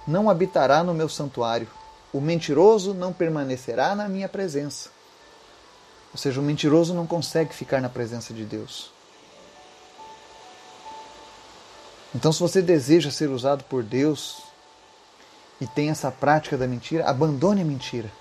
não 0.08 0.30
habitará 0.30 0.84
no 0.84 0.94
meu 0.94 1.08
santuário, 1.08 1.68
o 2.12 2.20
mentiroso 2.20 2.94
não 2.94 3.14
permanecerá 3.14 3.96
na 3.96 4.08
minha 4.08 4.28
presença. 4.28 4.90
Ou 6.12 6.18
seja, 6.18 6.40
o 6.40 6.44
mentiroso 6.44 6.94
não 6.94 7.06
consegue 7.06 7.54
ficar 7.54 7.82
na 7.82 7.90
presença 7.90 8.34
de 8.34 8.44
Deus. 8.44 8.92
Então, 12.14 12.34
se 12.34 12.40
você 12.40 12.62
deseja 12.62 13.12
ser 13.12 13.30
usado 13.30 13.64
por 13.66 13.84
Deus 13.84 14.42
e 15.62 15.68
tem 15.68 15.92
essa 15.92 16.10
prática 16.10 16.58
da 16.58 16.68
mentira, 16.68 17.06
abandone 17.08 17.62
a 17.62 17.66
mentira. 17.66 18.12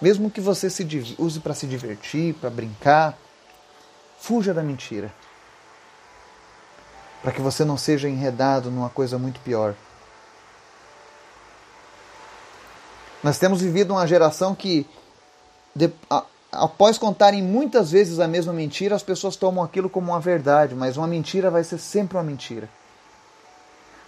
Mesmo 0.00 0.30
que 0.30 0.40
você 0.40 0.70
se 0.70 0.86
use 1.18 1.40
para 1.40 1.54
se 1.54 1.66
divertir, 1.66 2.34
para 2.34 2.50
brincar, 2.50 3.18
fuja 4.18 4.54
da 4.54 4.62
mentira. 4.62 5.12
Para 7.22 7.32
que 7.32 7.40
você 7.40 7.64
não 7.64 7.76
seja 7.76 8.08
enredado 8.08 8.70
numa 8.70 8.88
coisa 8.88 9.18
muito 9.18 9.40
pior. 9.40 9.74
Nós 13.22 13.38
temos 13.38 13.60
vivido 13.60 13.92
uma 13.92 14.06
geração 14.06 14.54
que 14.54 14.86
de, 15.74 15.90
a, 16.08 16.24
após 16.52 16.96
contarem 16.96 17.42
muitas 17.42 17.90
vezes 17.90 18.20
a 18.20 18.28
mesma 18.28 18.52
mentira, 18.52 18.94
as 18.94 19.02
pessoas 19.02 19.36
tomam 19.36 19.64
aquilo 19.64 19.90
como 19.90 20.12
uma 20.12 20.20
verdade, 20.20 20.74
mas 20.74 20.96
uma 20.96 21.06
mentira 21.06 21.50
vai 21.50 21.64
ser 21.64 21.78
sempre 21.78 22.16
uma 22.16 22.22
mentira. 22.22 22.68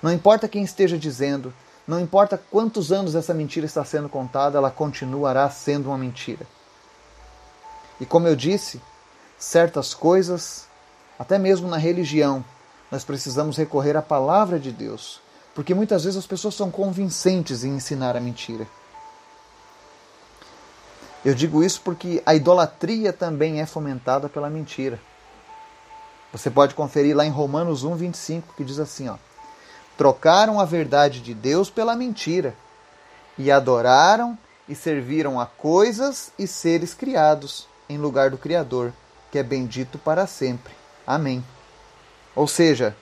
Não 0.02 0.12
importa 0.12 0.48
quem 0.48 0.62
esteja 0.62 0.96
dizendo, 0.96 1.52
não 1.90 1.98
importa 1.98 2.38
quantos 2.38 2.92
anos 2.92 3.16
essa 3.16 3.34
mentira 3.34 3.66
está 3.66 3.84
sendo 3.84 4.08
contada, 4.08 4.56
ela 4.56 4.70
continuará 4.70 5.50
sendo 5.50 5.88
uma 5.88 5.98
mentira. 5.98 6.46
E 8.00 8.06
como 8.06 8.28
eu 8.28 8.36
disse, 8.36 8.80
certas 9.36 9.92
coisas, 9.92 10.68
até 11.18 11.36
mesmo 11.36 11.66
na 11.66 11.76
religião, 11.76 12.44
nós 12.92 13.02
precisamos 13.02 13.56
recorrer 13.56 13.96
à 13.96 14.02
palavra 14.02 14.56
de 14.56 14.70
Deus, 14.70 15.20
porque 15.52 15.74
muitas 15.74 16.04
vezes 16.04 16.16
as 16.16 16.28
pessoas 16.28 16.54
são 16.54 16.70
convincentes 16.70 17.64
em 17.64 17.74
ensinar 17.74 18.16
a 18.16 18.20
mentira. 18.20 18.68
Eu 21.24 21.34
digo 21.34 21.60
isso 21.60 21.80
porque 21.82 22.22
a 22.24 22.36
idolatria 22.36 23.12
também 23.12 23.60
é 23.60 23.66
fomentada 23.66 24.28
pela 24.28 24.48
mentira. 24.48 25.00
Você 26.30 26.48
pode 26.48 26.72
conferir 26.72 27.16
lá 27.16 27.26
em 27.26 27.30
Romanos 27.30 27.82
1, 27.82 27.96
25, 27.96 28.54
que 28.54 28.62
diz 28.62 28.78
assim: 28.78 29.08
ó, 29.08 29.16
trocaram 30.00 30.58
a 30.58 30.64
verdade 30.64 31.20
de 31.20 31.34
Deus 31.34 31.68
pela 31.68 31.94
mentira 31.94 32.54
e 33.36 33.50
adoraram 33.50 34.38
e 34.66 34.74
serviram 34.74 35.38
a 35.38 35.44
coisas 35.44 36.32
e 36.38 36.46
seres 36.46 36.94
criados 36.94 37.68
em 37.86 37.98
lugar 37.98 38.30
do 38.30 38.38
Criador, 38.38 38.94
que 39.30 39.38
é 39.38 39.42
bendito 39.42 39.98
para 39.98 40.26
sempre. 40.26 40.72
Amém. 41.06 41.44
Ou 42.34 42.48
seja, 42.48 42.96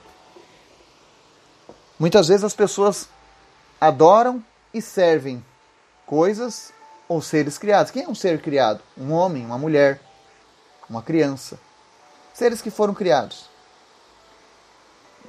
muitas 1.97 2.27
vezes 2.27 2.43
as 2.43 2.53
pessoas 2.53 3.07
adoram 3.79 4.43
e 4.73 4.81
servem 4.81 5.41
coisas 6.05 6.73
ou 7.07 7.21
seres 7.21 7.57
criados. 7.57 7.93
Quem 7.93 8.03
é 8.03 8.09
um 8.09 8.15
ser 8.15 8.41
criado? 8.41 8.81
Um 8.97 9.13
homem, 9.13 9.45
uma 9.45 9.57
mulher, 9.57 10.01
uma 10.89 11.01
criança. 11.01 11.57
Seres 12.33 12.61
que 12.61 12.69
foram 12.69 12.93
criados. 12.93 13.45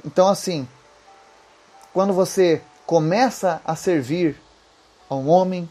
Então, 0.05 0.27
assim, 0.27 0.67
quando 1.93 2.13
você 2.13 2.63
começa 2.87 3.61
a 3.65 3.75
servir 3.75 4.41
a 5.09 5.15
um 5.15 5.29
homem 5.29 5.69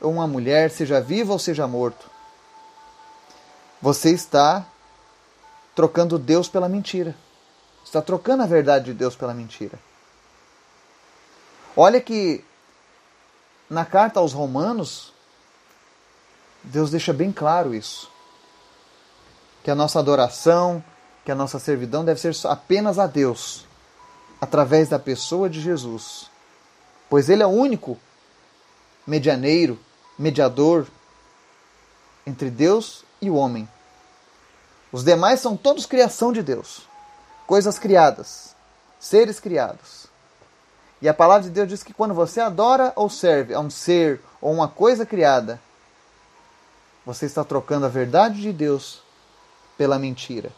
ou 0.00 0.12
uma 0.12 0.26
mulher, 0.26 0.70
seja 0.70 1.00
vivo 1.00 1.32
ou 1.32 1.38
seja 1.38 1.66
morto, 1.66 2.10
você 3.80 4.10
está 4.10 4.66
trocando 5.74 6.18
Deus 6.18 6.48
pela 6.48 6.68
mentira. 6.68 7.14
Está 7.84 8.02
trocando 8.02 8.42
a 8.42 8.46
verdade 8.46 8.86
de 8.86 8.94
Deus 8.94 9.14
pela 9.14 9.32
mentira. 9.32 9.78
Olha 11.76 12.00
que 12.00 12.42
na 13.68 13.84
carta 13.84 14.18
aos 14.18 14.32
Romanos, 14.32 15.12
Deus 16.64 16.90
deixa 16.90 17.12
bem 17.12 17.30
claro 17.30 17.74
isso. 17.74 18.10
Que 19.62 19.70
a 19.70 19.74
nossa 19.74 19.98
adoração, 19.98 20.82
que 21.24 21.30
a 21.30 21.34
nossa 21.34 21.58
servidão 21.58 22.04
deve 22.04 22.20
ser 22.20 22.34
apenas 22.46 22.98
a 22.98 23.06
Deus, 23.06 23.66
através 24.40 24.88
da 24.88 24.98
pessoa 24.98 25.48
de 25.48 25.60
Jesus. 25.60 26.30
Pois 27.08 27.28
Ele 27.28 27.42
é 27.42 27.46
o 27.46 27.50
único 27.50 27.98
medianeiro, 29.06 29.78
mediador 30.18 30.86
entre 32.26 32.50
Deus 32.50 33.04
e 33.20 33.30
o 33.30 33.34
homem. 33.34 33.68
Os 34.90 35.04
demais 35.04 35.40
são 35.40 35.56
todos 35.56 35.86
criação 35.86 36.32
de 36.32 36.42
Deus, 36.42 36.88
coisas 37.46 37.78
criadas, 37.78 38.54
seres 38.98 39.38
criados. 39.38 40.06
E 41.00 41.08
a 41.08 41.14
palavra 41.14 41.44
de 41.44 41.50
Deus 41.50 41.68
diz 41.68 41.82
que 41.82 41.92
quando 41.92 42.14
você 42.14 42.40
adora 42.40 42.92
ou 42.96 43.10
serve 43.10 43.54
a 43.54 43.60
um 43.60 43.70
ser 43.70 44.20
ou 44.40 44.52
uma 44.52 44.68
coisa 44.68 45.04
criada, 45.04 45.60
você 47.04 47.26
está 47.26 47.44
trocando 47.44 47.86
a 47.86 47.90
verdade 47.90 48.40
de 48.40 48.52
Deus 48.52 49.02
pela 49.76 49.98
mentira. 49.98 50.50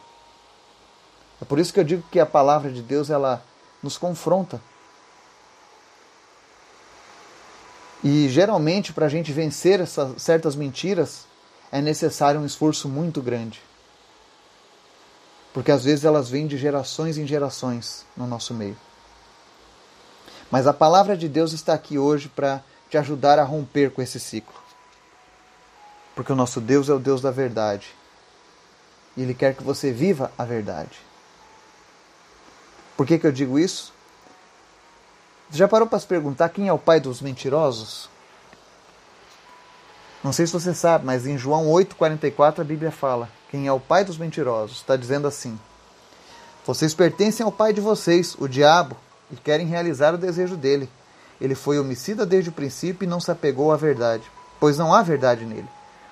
É 1.41 1.45
por 1.45 1.59
isso 1.59 1.73
que 1.73 1.79
eu 1.79 1.83
digo 1.83 2.03
que 2.09 2.19
a 2.19 2.25
palavra 2.25 2.71
de 2.71 2.81
Deus 2.81 3.09
ela 3.09 3.43
nos 3.81 3.97
confronta. 3.97 4.61
E 8.03 8.29
geralmente, 8.29 8.93
para 8.93 9.07
a 9.07 9.09
gente 9.09 9.31
vencer 9.33 9.81
essas 9.81 10.21
certas 10.21 10.55
mentiras, 10.55 11.25
é 11.71 11.81
necessário 11.81 12.39
um 12.39 12.45
esforço 12.45 12.87
muito 12.87 13.21
grande. 13.21 13.61
Porque 15.53 15.71
às 15.71 15.83
vezes 15.83 16.05
elas 16.05 16.29
vêm 16.29 16.47
de 16.47 16.57
gerações 16.57 17.17
em 17.17 17.27
gerações 17.27 18.05
no 18.15 18.25
nosso 18.25 18.53
meio. 18.53 18.77
Mas 20.49 20.65
a 20.65 20.73
palavra 20.73 21.17
de 21.17 21.27
Deus 21.27 21.51
está 21.51 21.73
aqui 21.73 21.97
hoje 21.97 22.29
para 22.29 22.63
te 22.89 22.97
ajudar 22.97 23.37
a 23.37 23.43
romper 23.43 23.91
com 23.91 24.01
esse 24.01 24.19
ciclo. 24.19 24.55
Porque 26.15 26.31
o 26.31 26.35
nosso 26.35 26.59
Deus 26.59 26.89
é 26.89 26.93
o 26.93 26.99
Deus 26.99 27.21
da 27.21 27.31
verdade. 27.31 27.87
E 29.15 29.21
Ele 29.21 29.33
quer 29.33 29.55
que 29.55 29.63
você 29.63 29.91
viva 29.91 30.31
a 30.37 30.45
verdade. 30.45 31.08
Por 32.99 33.07
que, 33.07 33.17
que 33.17 33.25
eu 33.25 33.31
digo 33.31 33.57
isso? 33.57 33.93
Já 35.49 35.69
parou 35.69 35.87
para 35.87 35.99
se 35.99 36.05
perguntar 36.05 36.49
quem 36.49 36.67
é 36.67 36.73
o 36.73 36.77
pai 36.77 36.99
dos 36.99 37.21
mentirosos? 37.21 38.09
Não 40.21 40.33
sei 40.33 40.45
se 40.45 40.51
você 40.51 40.73
sabe, 40.73 41.05
mas 41.05 41.25
em 41.25 41.37
João 41.37 41.67
8,44 41.67 42.59
a 42.59 42.63
Bíblia 42.65 42.91
fala: 42.91 43.29
quem 43.49 43.67
é 43.67 43.71
o 43.71 43.79
pai 43.79 44.03
dos 44.03 44.17
mentirosos? 44.17 44.79
Está 44.79 44.97
dizendo 44.97 45.29
assim: 45.29 45.57
Vocês 46.65 46.93
pertencem 46.93 47.45
ao 47.45 47.53
pai 47.53 47.71
de 47.71 47.79
vocês, 47.79 48.35
o 48.37 48.49
diabo, 48.49 48.97
e 49.31 49.37
querem 49.37 49.65
realizar 49.65 50.13
o 50.13 50.17
desejo 50.17 50.57
dele. 50.57 50.89
Ele 51.39 51.55
foi 51.55 51.79
homicida 51.79 52.25
desde 52.25 52.49
o 52.49 52.53
princípio 52.53 53.05
e 53.05 53.09
não 53.09 53.21
se 53.21 53.31
apegou 53.31 53.71
à 53.71 53.77
verdade, 53.77 54.29
pois 54.59 54.77
não 54.77 54.93
há 54.93 55.01
verdade 55.01 55.45
nele. 55.45 55.69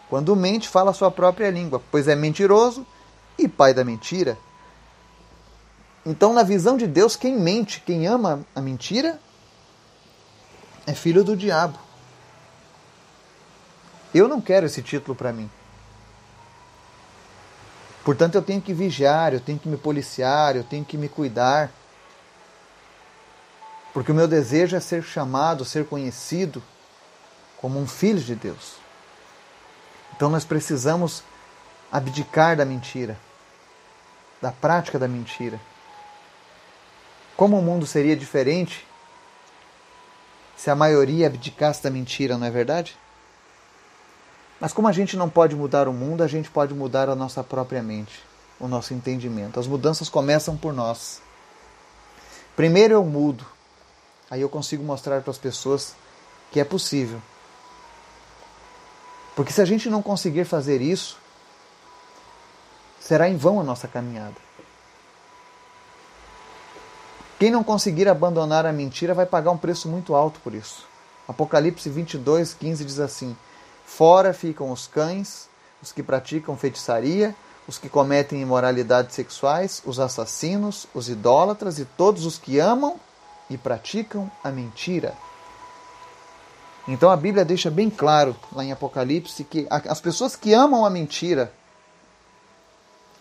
Quando 0.10 0.34
mente, 0.38 0.70
fala 0.70 0.92
a 0.92 0.94
sua 0.94 1.12
própria 1.12 1.52
língua, 1.52 1.82
pois 1.92 2.08
é 2.08 2.16
mentiroso 2.16 2.88
e 3.38 3.46
pai 3.46 3.74
da 3.74 3.84
mentira. 3.84 4.38
Então, 6.10 6.32
na 6.32 6.42
visão 6.42 6.78
de 6.78 6.88
Deus, 6.88 7.18
quem 7.18 7.38
mente, 7.38 7.82
quem 7.82 8.08
ama 8.08 8.46
a 8.56 8.62
mentira, 8.62 9.20
é 10.86 10.94
filho 10.94 11.22
do 11.22 11.36
diabo. 11.36 11.78
Eu 14.14 14.30
não 14.30 14.40
quero 14.40 14.66
esse 14.66 14.82
título 14.82 15.14
para 15.14 15.34
mim. 15.34 15.52
Portanto, 18.06 18.36
eu 18.36 18.42
tenho 18.42 18.62
que 18.62 18.74
vigiar, 18.74 19.34
eu 19.34 19.42
tenho 19.42 19.60
que 19.60 19.68
me 19.68 19.76
policiar, 19.76 20.56
eu 20.56 20.64
tenho 20.64 20.86
que 20.86 20.98
me 20.98 21.10
cuidar. 21.10 21.70
Porque 23.94 24.10
o 24.10 24.16
meu 24.16 24.30
desejo 24.30 24.78
é 24.78 24.80
ser 24.80 25.04
chamado, 25.04 25.66
ser 25.66 25.86
conhecido 25.88 26.64
como 27.58 27.78
um 27.78 27.86
filho 27.86 28.22
de 28.22 28.34
Deus. 28.34 28.76
Então 30.16 30.30
nós 30.30 30.46
precisamos 30.46 31.22
abdicar 31.92 32.56
da 32.56 32.64
mentira, 32.64 33.20
da 34.42 34.54
prática 34.54 34.98
da 34.98 35.10
mentira. 35.10 35.60
Como 37.38 37.58
o 37.58 37.62
mundo 37.62 37.88
seria 37.88 38.18
diferente 38.18 38.86
se 40.58 40.70
a 40.70 40.76
maioria 40.76 41.28
abdicasse 41.28 41.82
da 41.82 41.90
mentira, 41.90 42.38
não 42.38 42.48
é 42.48 42.52
verdade? 42.52 42.98
Mas 44.60 44.74
como 44.74 44.90
a 44.90 44.92
gente 44.92 45.16
não 45.16 45.30
pode 45.30 45.56
mudar 45.56 45.88
o 45.88 45.94
mundo, 45.94 46.24
a 46.24 46.28
gente 46.28 46.50
pode 46.50 46.74
mudar 46.74 47.08
a 47.08 47.16
nossa 47.16 47.44
própria 47.44 47.82
mente, 47.82 48.22
o 48.60 48.68
nosso 48.68 48.94
entendimento. 48.94 49.60
As 49.60 49.68
mudanças 49.68 50.10
começam 50.10 50.58
por 50.58 50.74
nós. 50.74 51.22
Primeiro 52.56 52.96
eu 52.96 53.06
mudo, 53.06 53.46
Aí 54.30 54.42
eu 54.42 54.50
consigo 54.50 54.84
mostrar 54.84 55.22
para 55.22 55.32
as 55.32 55.38
pessoas 55.38 55.96
que 56.52 56.60
é 56.60 56.64
possível. 56.64 57.22
Porque 59.36 59.54
se 59.54 59.62
a 59.62 59.66
gente 59.66 59.90
não 59.90 60.02
conseguir 60.02 60.46
fazer 60.46 60.82
isso, 60.82 61.18
será 63.00 63.30
em 63.30 63.38
vão 63.38 63.60
a 63.60 63.64
nossa 63.64 63.88
caminhada. 63.88 64.36
Quem 67.40 67.52
não 67.52 67.64
conseguir 67.64 68.08
abandonar 68.08 68.66
a 68.66 68.74
mentira 68.74 69.14
vai 69.14 69.26
pagar 69.26 69.52
um 69.52 69.58
preço 69.58 69.88
muito 69.88 70.16
alto 70.16 70.40
por 70.40 70.56
isso. 70.56 70.86
Apocalipse 71.28 71.88
22, 71.88 72.56
15 72.56 72.84
diz 72.84 73.00
assim: 73.00 73.38
Fora 73.86 74.34
ficam 74.34 74.72
os 74.72 74.88
cães, 74.88 75.48
os 75.82 75.92
que 75.92 76.02
praticam 76.02 76.58
feitiçaria, 76.58 77.36
os 77.68 77.78
que 77.78 77.90
cometem 77.90 78.42
imoralidades 78.42 79.14
sexuais, 79.14 79.84
os 79.86 80.00
assassinos, 80.00 80.88
os 80.96 81.10
idólatras 81.10 81.78
e 81.78 81.86
todos 81.86 82.26
os 82.26 82.40
que 82.40 82.58
amam 82.58 82.96
e 83.50 83.58
praticam 83.58 84.32
a 84.44 84.50
mentira. 84.50 85.14
Então 86.88 87.12
a 87.12 87.18
Bíblia 87.18 87.46
deixa 87.46 87.70
bem 87.70 87.90
claro 87.90 88.36
lá 88.52 88.64
em 88.64 88.72
Apocalipse 88.72 89.44
que 89.44 89.68
as 89.70 90.02
pessoas 90.02 90.36
que 90.36 90.54
amam 90.54 90.86
a 90.86 90.90
mentira 90.90 91.52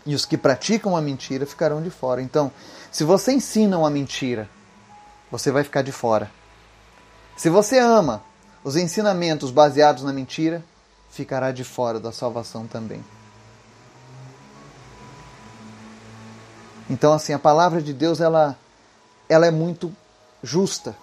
e 0.07 0.15
os 0.15 0.25
que 0.25 0.39
praticam 0.39 0.97
a 0.97 1.03
mentira 1.03 1.45
ficarão 1.45 1.83
de 1.83 1.91
fora. 1.91 2.23
Então, 2.23 2.51
se 2.93 3.03
você 3.05 3.33
ensina 3.33 3.85
a 3.85 3.91
mentira, 3.91 4.49
você 5.31 5.51
vai 5.51 5.65
ficar 5.65 5.83
de 5.83 5.93
fora. 5.93 6.31
Se 7.37 7.51
você 7.51 7.79
ama 7.79 8.23
os 8.65 8.77
ensinamentos 8.77 9.51
baseados 9.51 10.05
na 10.05 10.13
mentira, 10.13 10.65
ficará 11.11 11.51
de 11.51 11.65
fora 11.65 11.99
da 11.99 12.13
salvação 12.13 12.67
também. 12.67 13.05
Então, 16.89 17.13
assim, 17.13 17.33
a 17.33 17.39
palavra 17.39 17.83
de 17.83 17.93
Deus 17.93 18.21
ela, 18.21 18.57
ela 19.29 19.47
é 19.47 19.51
muito 19.51 19.95
justa. 20.43 20.97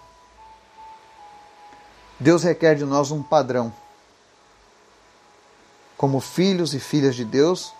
Deus 2.19 2.43
requer 2.43 2.75
de 2.75 2.85
nós 2.85 3.11
um 3.11 3.21
padrão. 3.21 3.73
Como 5.97 6.21
filhos 6.21 6.73
e 6.73 6.79
filhas 6.79 7.15
de 7.15 7.25
Deus, 7.25 7.73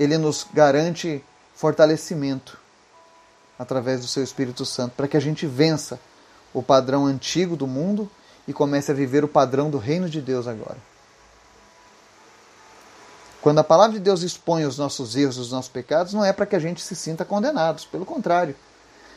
Ele 0.00 0.18
nos 0.18 0.44
garante 0.52 1.24
fortalecimento 1.54 2.58
através 3.56 4.00
do 4.00 4.08
Seu 4.08 4.24
Espírito 4.24 4.64
Santo, 4.64 4.94
para 4.96 5.06
que 5.06 5.16
a 5.16 5.20
gente 5.20 5.46
vença 5.46 6.00
o 6.52 6.62
padrão 6.62 7.06
antigo 7.06 7.54
do 7.54 7.66
mundo 7.66 8.10
e 8.48 8.52
comece 8.52 8.90
a 8.90 8.94
viver 8.94 9.22
o 9.22 9.28
padrão 9.28 9.70
do 9.70 9.78
reino 9.78 10.08
de 10.08 10.20
Deus 10.20 10.48
agora. 10.48 10.78
Quando 13.40 13.58
a 13.58 13.64
palavra 13.64 13.98
de 13.98 14.02
Deus 14.02 14.22
expõe 14.22 14.64
os 14.64 14.78
nossos 14.78 15.14
erros, 15.14 15.38
os 15.38 15.52
nossos 15.52 15.70
pecados, 15.70 16.12
não 16.12 16.24
é 16.24 16.32
para 16.32 16.46
que 16.46 16.56
a 16.56 16.58
gente 16.58 16.80
se 16.80 16.96
sinta 16.96 17.24
condenados, 17.24 17.84
pelo 17.84 18.04
contrário 18.04 18.56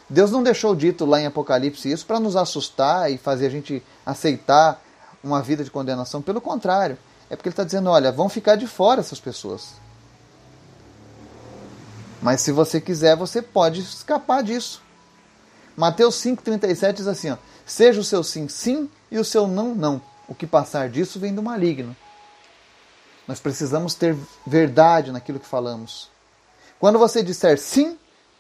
Deus 0.10 0.32
não 0.32 0.44
deixou 0.44 0.76
dito 0.76 1.06
lá 1.06 1.20
em 1.20 1.26
Apocalipse 1.26 1.92
isso 1.92 2.06
para 2.06 2.20
nos 2.20 2.36
assustar 2.36 3.12
e 3.12 3.18
fazer 3.18 3.48
a 3.48 3.50
gente 3.50 3.84
aceitar 4.06 4.82
uma 5.24 5.42
vida 5.42 5.64
de 5.64 5.72
condenação. 5.72 6.22
Pelo 6.22 6.42
contrário, 6.42 6.98
é 7.30 7.36
porque 7.36 7.50
Ele 7.50 7.54
está 7.54 7.64
dizendo: 7.64 7.90
olha, 7.90 8.12
vão 8.12 8.28
ficar 8.28 8.56
de 8.56 8.68
fora 8.68 9.00
essas 9.00 9.20
pessoas. 9.20 9.74
Mas 12.24 12.40
se 12.40 12.54
você 12.54 12.80
quiser, 12.80 13.18
você 13.18 13.42
pode 13.42 13.82
escapar 13.82 14.42
disso. 14.42 14.82
Mateus 15.76 16.16
5,37 16.24 16.94
diz 16.94 17.08
assim: 17.08 17.32
ó, 17.32 17.38
Seja 17.66 18.00
o 18.00 18.04
seu 18.04 18.24
sim, 18.24 18.48
sim 18.48 18.90
e 19.12 19.20
o 19.20 19.26
seu 19.26 19.46
não, 19.46 19.76
não. 19.76 20.02
O 20.26 20.34
que 20.34 20.48
passar 20.48 20.90
disso 20.90 21.20
vem 21.20 21.36
do 21.36 21.44
maligno. 21.44 21.94
Nós 23.28 23.42
precisamos 23.42 23.94
ter 23.94 24.16
verdade 24.48 25.12
naquilo 25.12 25.38
que 25.38 25.46
falamos. 25.46 26.10
Quando 26.80 26.98
você 26.98 27.22
disser 27.22 27.60
sim, 27.60 27.98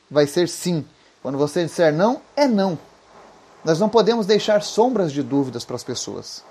vai 0.10 0.28
ser 0.28 0.48
sim. 0.48 0.86
Quando 1.22 1.38
você 1.38 1.65
disser 1.65 1.93
não, 1.93 2.22
é 2.38 2.48
não. 2.48 2.80
Nós 3.65 3.82
não 3.82 3.89
podemos 3.89 4.26
deixar 4.26 4.63
sombras 4.63 5.12
de 5.12 5.22
dúvidas 5.22 5.65
para 5.65 5.76
as 5.76 5.84
pessoas. 5.84 6.41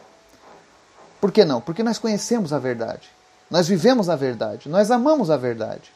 Por 1.19 1.33
que 1.33 1.47
não? 1.47 1.63
Porque 1.63 1.83
nós 1.83 1.99
conhecemos 1.99 2.53
a 2.53 2.59
verdade. 2.59 3.09
Nós 3.51 3.69
vivemos 3.69 4.11
a 4.11 4.17
verdade. 4.17 4.69
Nós 4.69 4.91
amamos 4.91 5.31
a 5.31 5.37
verdade. 5.39 5.93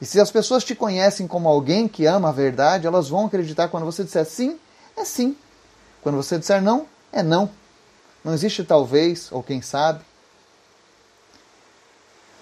E 0.00 0.06
se 0.06 0.20
as 0.20 0.30
pessoas 0.30 0.64
te 0.64 0.74
conhecem 0.74 1.26
como 1.26 1.48
alguém 1.48 1.86
que 1.88 2.06
ama 2.06 2.28
a 2.28 2.32
verdade, 2.32 2.86
elas 2.86 3.08
vão 3.08 3.26
acreditar 3.26 3.68
quando 3.68 3.86
você 3.86 4.04
disser 4.04 4.24
sim, 4.26 4.58
é 4.96 5.04
sim. 5.04 5.36
Quando 6.02 6.16
você 6.16 6.38
disser 6.38 6.60
não, 6.60 6.86
é 7.12 7.22
não. 7.22 7.50
Não 8.22 8.34
existe 8.34 8.64
talvez, 8.64 9.30
ou 9.30 9.42
quem 9.42 9.62
sabe. 9.62 10.04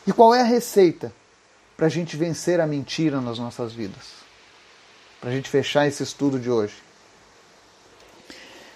E 0.07 0.12
qual 0.12 0.35
é 0.35 0.41
a 0.41 0.45
receita 0.45 1.12
para 1.77 1.87
a 1.87 1.88
gente 1.88 2.17
vencer 2.17 2.61
a 2.61 2.67
mentira 2.67 3.21
nas 3.21 3.38
nossas 3.38 3.73
vidas? 3.73 4.23
Para 5.21 5.31
a 5.31 5.33
gente 5.33 5.49
fechar 5.49 5.87
esse 5.87 6.03
estudo 6.03 6.38
de 6.38 6.51
hoje. 6.51 6.75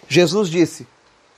Jesus 0.08 0.48
disse: 0.48 0.86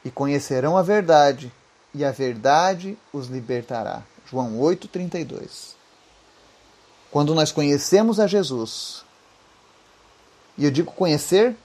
E 0.04 0.10
conhecerão 0.10 0.76
a 0.76 0.82
verdade, 0.82 1.50
e 1.94 2.04
a 2.04 2.10
verdade 2.10 2.98
os 3.12 3.28
libertará. 3.28 4.02
João 4.30 4.58
8,32. 4.58 5.77
Quando 7.10 7.34
nós 7.34 7.50
conhecemos 7.50 8.20
a 8.20 8.26
Jesus, 8.26 9.04
e 10.56 10.64
eu 10.64 10.70
digo 10.70 10.92
conhecer, 10.92 11.56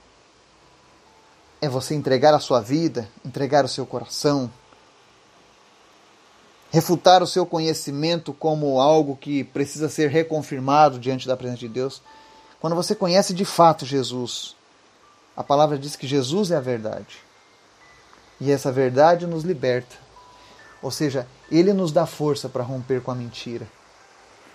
é 1.61 1.67
você 1.67 1.95
entregar 1.95 2.33
a 2.33 2.39
sua 2.39 2.61
vida, 2.61 3.09
entregar 3.25 3.65
o 3.65 3.69
seu 3.69 3.85
coração, 3.85 4.51
refutar 6.71 7.21
o 7.21 7.27
seu 7.27 7.45
conhecimento 7.45 8.33
como 8.33 8.79
algo 8.79 9.15
que 9.15 9.43
precisa 9.43 9.87
ser 9.89 10.09
reconfirmado 10.09 10.99
diante 10.99 11.27
da 11.27 11.37
presença 11.37 11.59
de 11.59 11.67
Deus. 11.67 12.01
Quando 12.59 12.75
você 12.75 12.95
conhece 12.95 13.33
de 13.33 13.45
fato 13.45 13.85
Jesus, 13.85 14.55
a 15.37 15.43
palavra 15.43 15.77
diz 15.77 15.95
que 15.95 16.07
Jesus 16.07 16.51
é 16.51 16.55
a 16.55 16.61
verdade. 16.61 17.17
E 18.39 18.51
essa 18.51 18.71
verdade 18.71 19.27
nos 19.27 19.43
liberta. 19.43 19.95
Ou 20.81 20.91
seja, 20.91 21.27
ele 21.51 21.73
nos 21.73 21.91
dá 21.91 22.05
força 22.05 22.49
para 22.49 22.63
romper 22.63 23.01
com 23.01 23.11
a 23.11 23.15
mentira. 23.15 23.67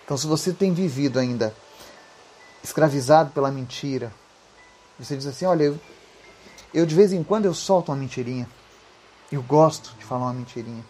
Então, 0.09 0.17
se 0.17 0.27
você 0.27 0.55
tem 0.55 0.73
vivido 0.73 1.19
ainda 1.19 1.55
escravizado 2.65 3.31
pela 3.31 3.51
mentira, 3.51 4.11
você 4.99 5.15
diz 5.15 5.27
assim: 5.27 5.45
olha, 5.45 5.65
eu, 5.65 5.79
eu 6.73 6.87
de 6.87 6.95
vez 6.95 7.13
em 7.13 7.23
quando 7.23 7.45
eu 7.45 7.53
solto 7.53 7.93
uma 7.93 7.99
mentirinha. 7.99 8.49
Eu 9.31 9.43
gosto 9.43 9.95
de 9.99 10.07
falar 10.07 10.23
uma 10.23 10.33
mentirinha. 10.33 10.83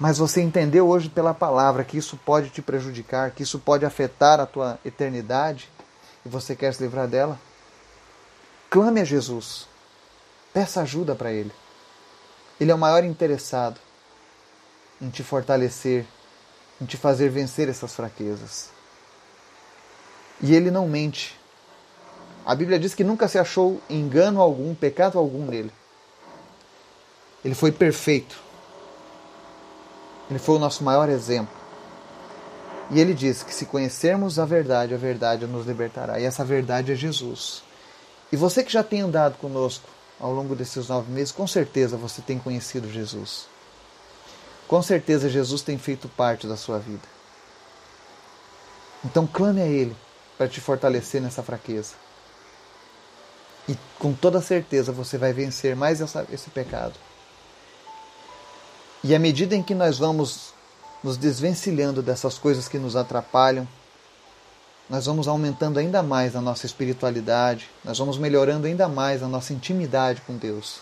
Mas 0.00 0.18
você 0.18 0.42
entendeu 0.42 0.88
hoje 0.88 1.08
pela 1.08 1.32
palavra 1.32 1.84
que 1.84 1.96
isso 1.96 2.16
pode 2.16 2.50
te 2.50 2.60
prejudicar, 2.60 3.30
que 3.30 3.44
isso 3.44 3.60
pode 3.60 3.86
afetar 3.86 4.40
a 4.40 4.46
tua 4.46 4.80
eternidade 4.84 5.70
e 6.24 6.28
você 6.28 6.56
quer 6.56 6.74
se 6.74 6.82
livrar 6.82 7.06
dela? 7.06 7.38
Clame 8.68 9.00
a 9.00 9.04
Jesus. 9.04 9.68
Peça 10.52 10.82
ajuda 10.82 11.14
para 11.14 11.30
Ele. 11.30 11.52
Ele 12.58 12.72
é 12.72 12.74
o 12.74 12.78
maior 12.78 13.04
interessado 13.04 13.78
em 15.00 15.08
te 15.08 15.22
fortalecer, 15.22 16.04
te 16.84 16.96
fazer 16.96 17.30
vencer 17.30 17.68
essas 17.68 17.94
fraquezas. 17.94 18.70
E 20.40 20.54
Ele 20.54 20.70
não 20.70 20.88
mente. 20.88 21.38
A 22.44 22.54
Bíblia 22.54 22.78
diz 22.78 22.94
que 22.94 23.04
nunca 23.04 23.28
se 23.28 23.38
achou 23.38 23.80
engano 23.88 24.40
algum, 24.40 24.74
pecado 24.74 25.18
algum 25.18 25.46
nele. 25.46 25.72
Ele 27.44 27.54
foi 27.54 27.72
perfeito 27.72 28.46
ele 30.30 30.38
foi 30.38 30.56
o 30.56 30.58
nosso 30.58 30.82
maior 30.82 31.08
exemplo. 31.08 31.54
E 32.90 33.00
ele 33.00 33.14
diz 33.14 33.42
que 33.42 33.54
se 33.54 33.66
conhecermos 33.66 34.38
a 34.38 34.44
verdade, 34.44 34.94
a 34.94 34.96
verdade 34.96 35.46
nos 35.46 35.66
libertará. 35.66 36.20
E 36.20 36.24
essa 36.24 36.44
verdade 36.44 36.92
é 36.92 36.94
Jesus. 36.94 37.62
E 38.30 38.36
você 38.36 38.62
que 38.62 38.72
já 38.72 38.82
tem 38.82 39.00
andado 39.00 39.36
conosco 39.38 39.88
ao 40.20 40.32
longo 40.32 40.54
desses 40.54 40.88
nove 40.88 41.10
meses, 41.12 41.32
com 41.32 41.46
certeza 41.46 41.96
você 41.96 42.22
tem 42.22 42.38
conhecido 42.38 42.90
Jesus. 42.90 43.46
Com 44.68 44.82
certeza 44.82 45.28
Jesus 45.28 45.62
tem 45.62 45.78
feito 45.78 46.08
parte 46.08 46.46
da 46.46 46.56
sua 46.56 46.78
vida. 46.78 47.06
Então 49.04 49.26
clame 49.26 49.60
a 49.60 49.66
Ele 49.66 49.96
para 50.36 50.48
te 50.48 50.60
fortalecer 50.60 51.20
nessa 51.20 51.42
fraqueza. 51.42 51.94
E 53.68 53.76
com 53.98 54.12
toda 54.12 54.40
certeza 54.40 54.92
você 54.92 55.18
vai 55.18 55.32
vencer 55.32 55.74
mais 55.74 56.00
essa, 56.00 56.26
esse 56.32 56.50
pecado. 56.50 56.94
E 59.02 59.14
à 59.14 59.18
medida 59.18 59.54
em 59.54 59.62
que 59.62 59.74
nós 59.74 59.98
vamos 59.98 60.52
nos 61.02 61.16
desvencilhando 61.16 62.02
dessas 62.02 62.38
coisas 62.38 62.66
que 62.66 62.78
nos 62.78 62.96
atrapalham, 62.96 63.68
nós 64.88 65.06
vamos 65.06 65.26
aumentando 65.26 65.78
ainda 65.78 66.02
mais 66.02 66.36
a 66.36 66.40
nossa 66.40 66.66
espiritualidade, 66.66 67.68
nós 67.84 67.98
vamos 67.98 68.18
melhorando 68.18 68.66
ainda 68.66 68.88
mais 68.88 69.22
a 69.22 69.28
nossa 69.28 69.52
intimidade 69.52 70.20
com 70.22 70.36
Deus. 70.36 70.80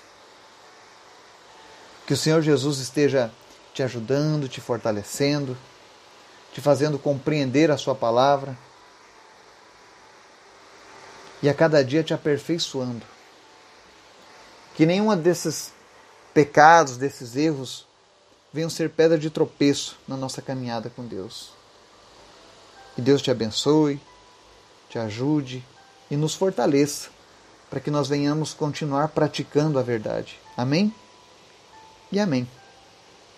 Que 2.07 2.13
o 2.13 2.17
Senhor 2.17 2.43
Jesus 2.43 2.79
esteja 2.79 3.31
te 3.75 3.83
ajudando, 3.83 4.49
te 4.49 4.61
fortalecendo, 4.61 5.57
te 6.53 6.61
fazendo 6.61 6.99
compreender 6.99 7.71
a 7.71 7.77
Sua 7.77 7.95
palavra 7.95 8.57
e 11.43 11.49
a 11.49 11.53
cada 11.53 11.85
dia 11.85 12.05
te 12.05 12.15
aperfeiçoando. 12.15 13.05
Que 14.75 14.87
nenhuma 14.87 15.17
desses 15.17 15.73
pecados, 16.33 16.97
desses 16.97 17.37
erros, 17.37 17.87
venham 18.53 18.71
ser 18.71 18.89
pedra 18.91 19.19
de 19.19 19.29
tropeço 19.29 19.99
na 20.07 20.17
nossa 20.17 20.41
caminhada 20.41 20.89
com 20.89 21.05
Deus. 21.05 21.51
Que 22.95 23.03
Deus 23.03 23.21
te 23.21 23.31
abençoe, 23.31 24.01
te 24.89 24.99
ajude 24.99 25.65
e 26.09 26.17
nos 26.17 26.35
fortaleça 26.35 27.11
para 27.69 27.81
que 27.81 27.91
nós 27.91 28.07
venhamos 28.07 28.55
continuar 28.55 29.09
praticando 29.09 29.79
a 29.79 29.83
verdade. 29.83 30.39
Amém? 30.57 30.95
E 32.13 32.21
amém. 32.21 32.49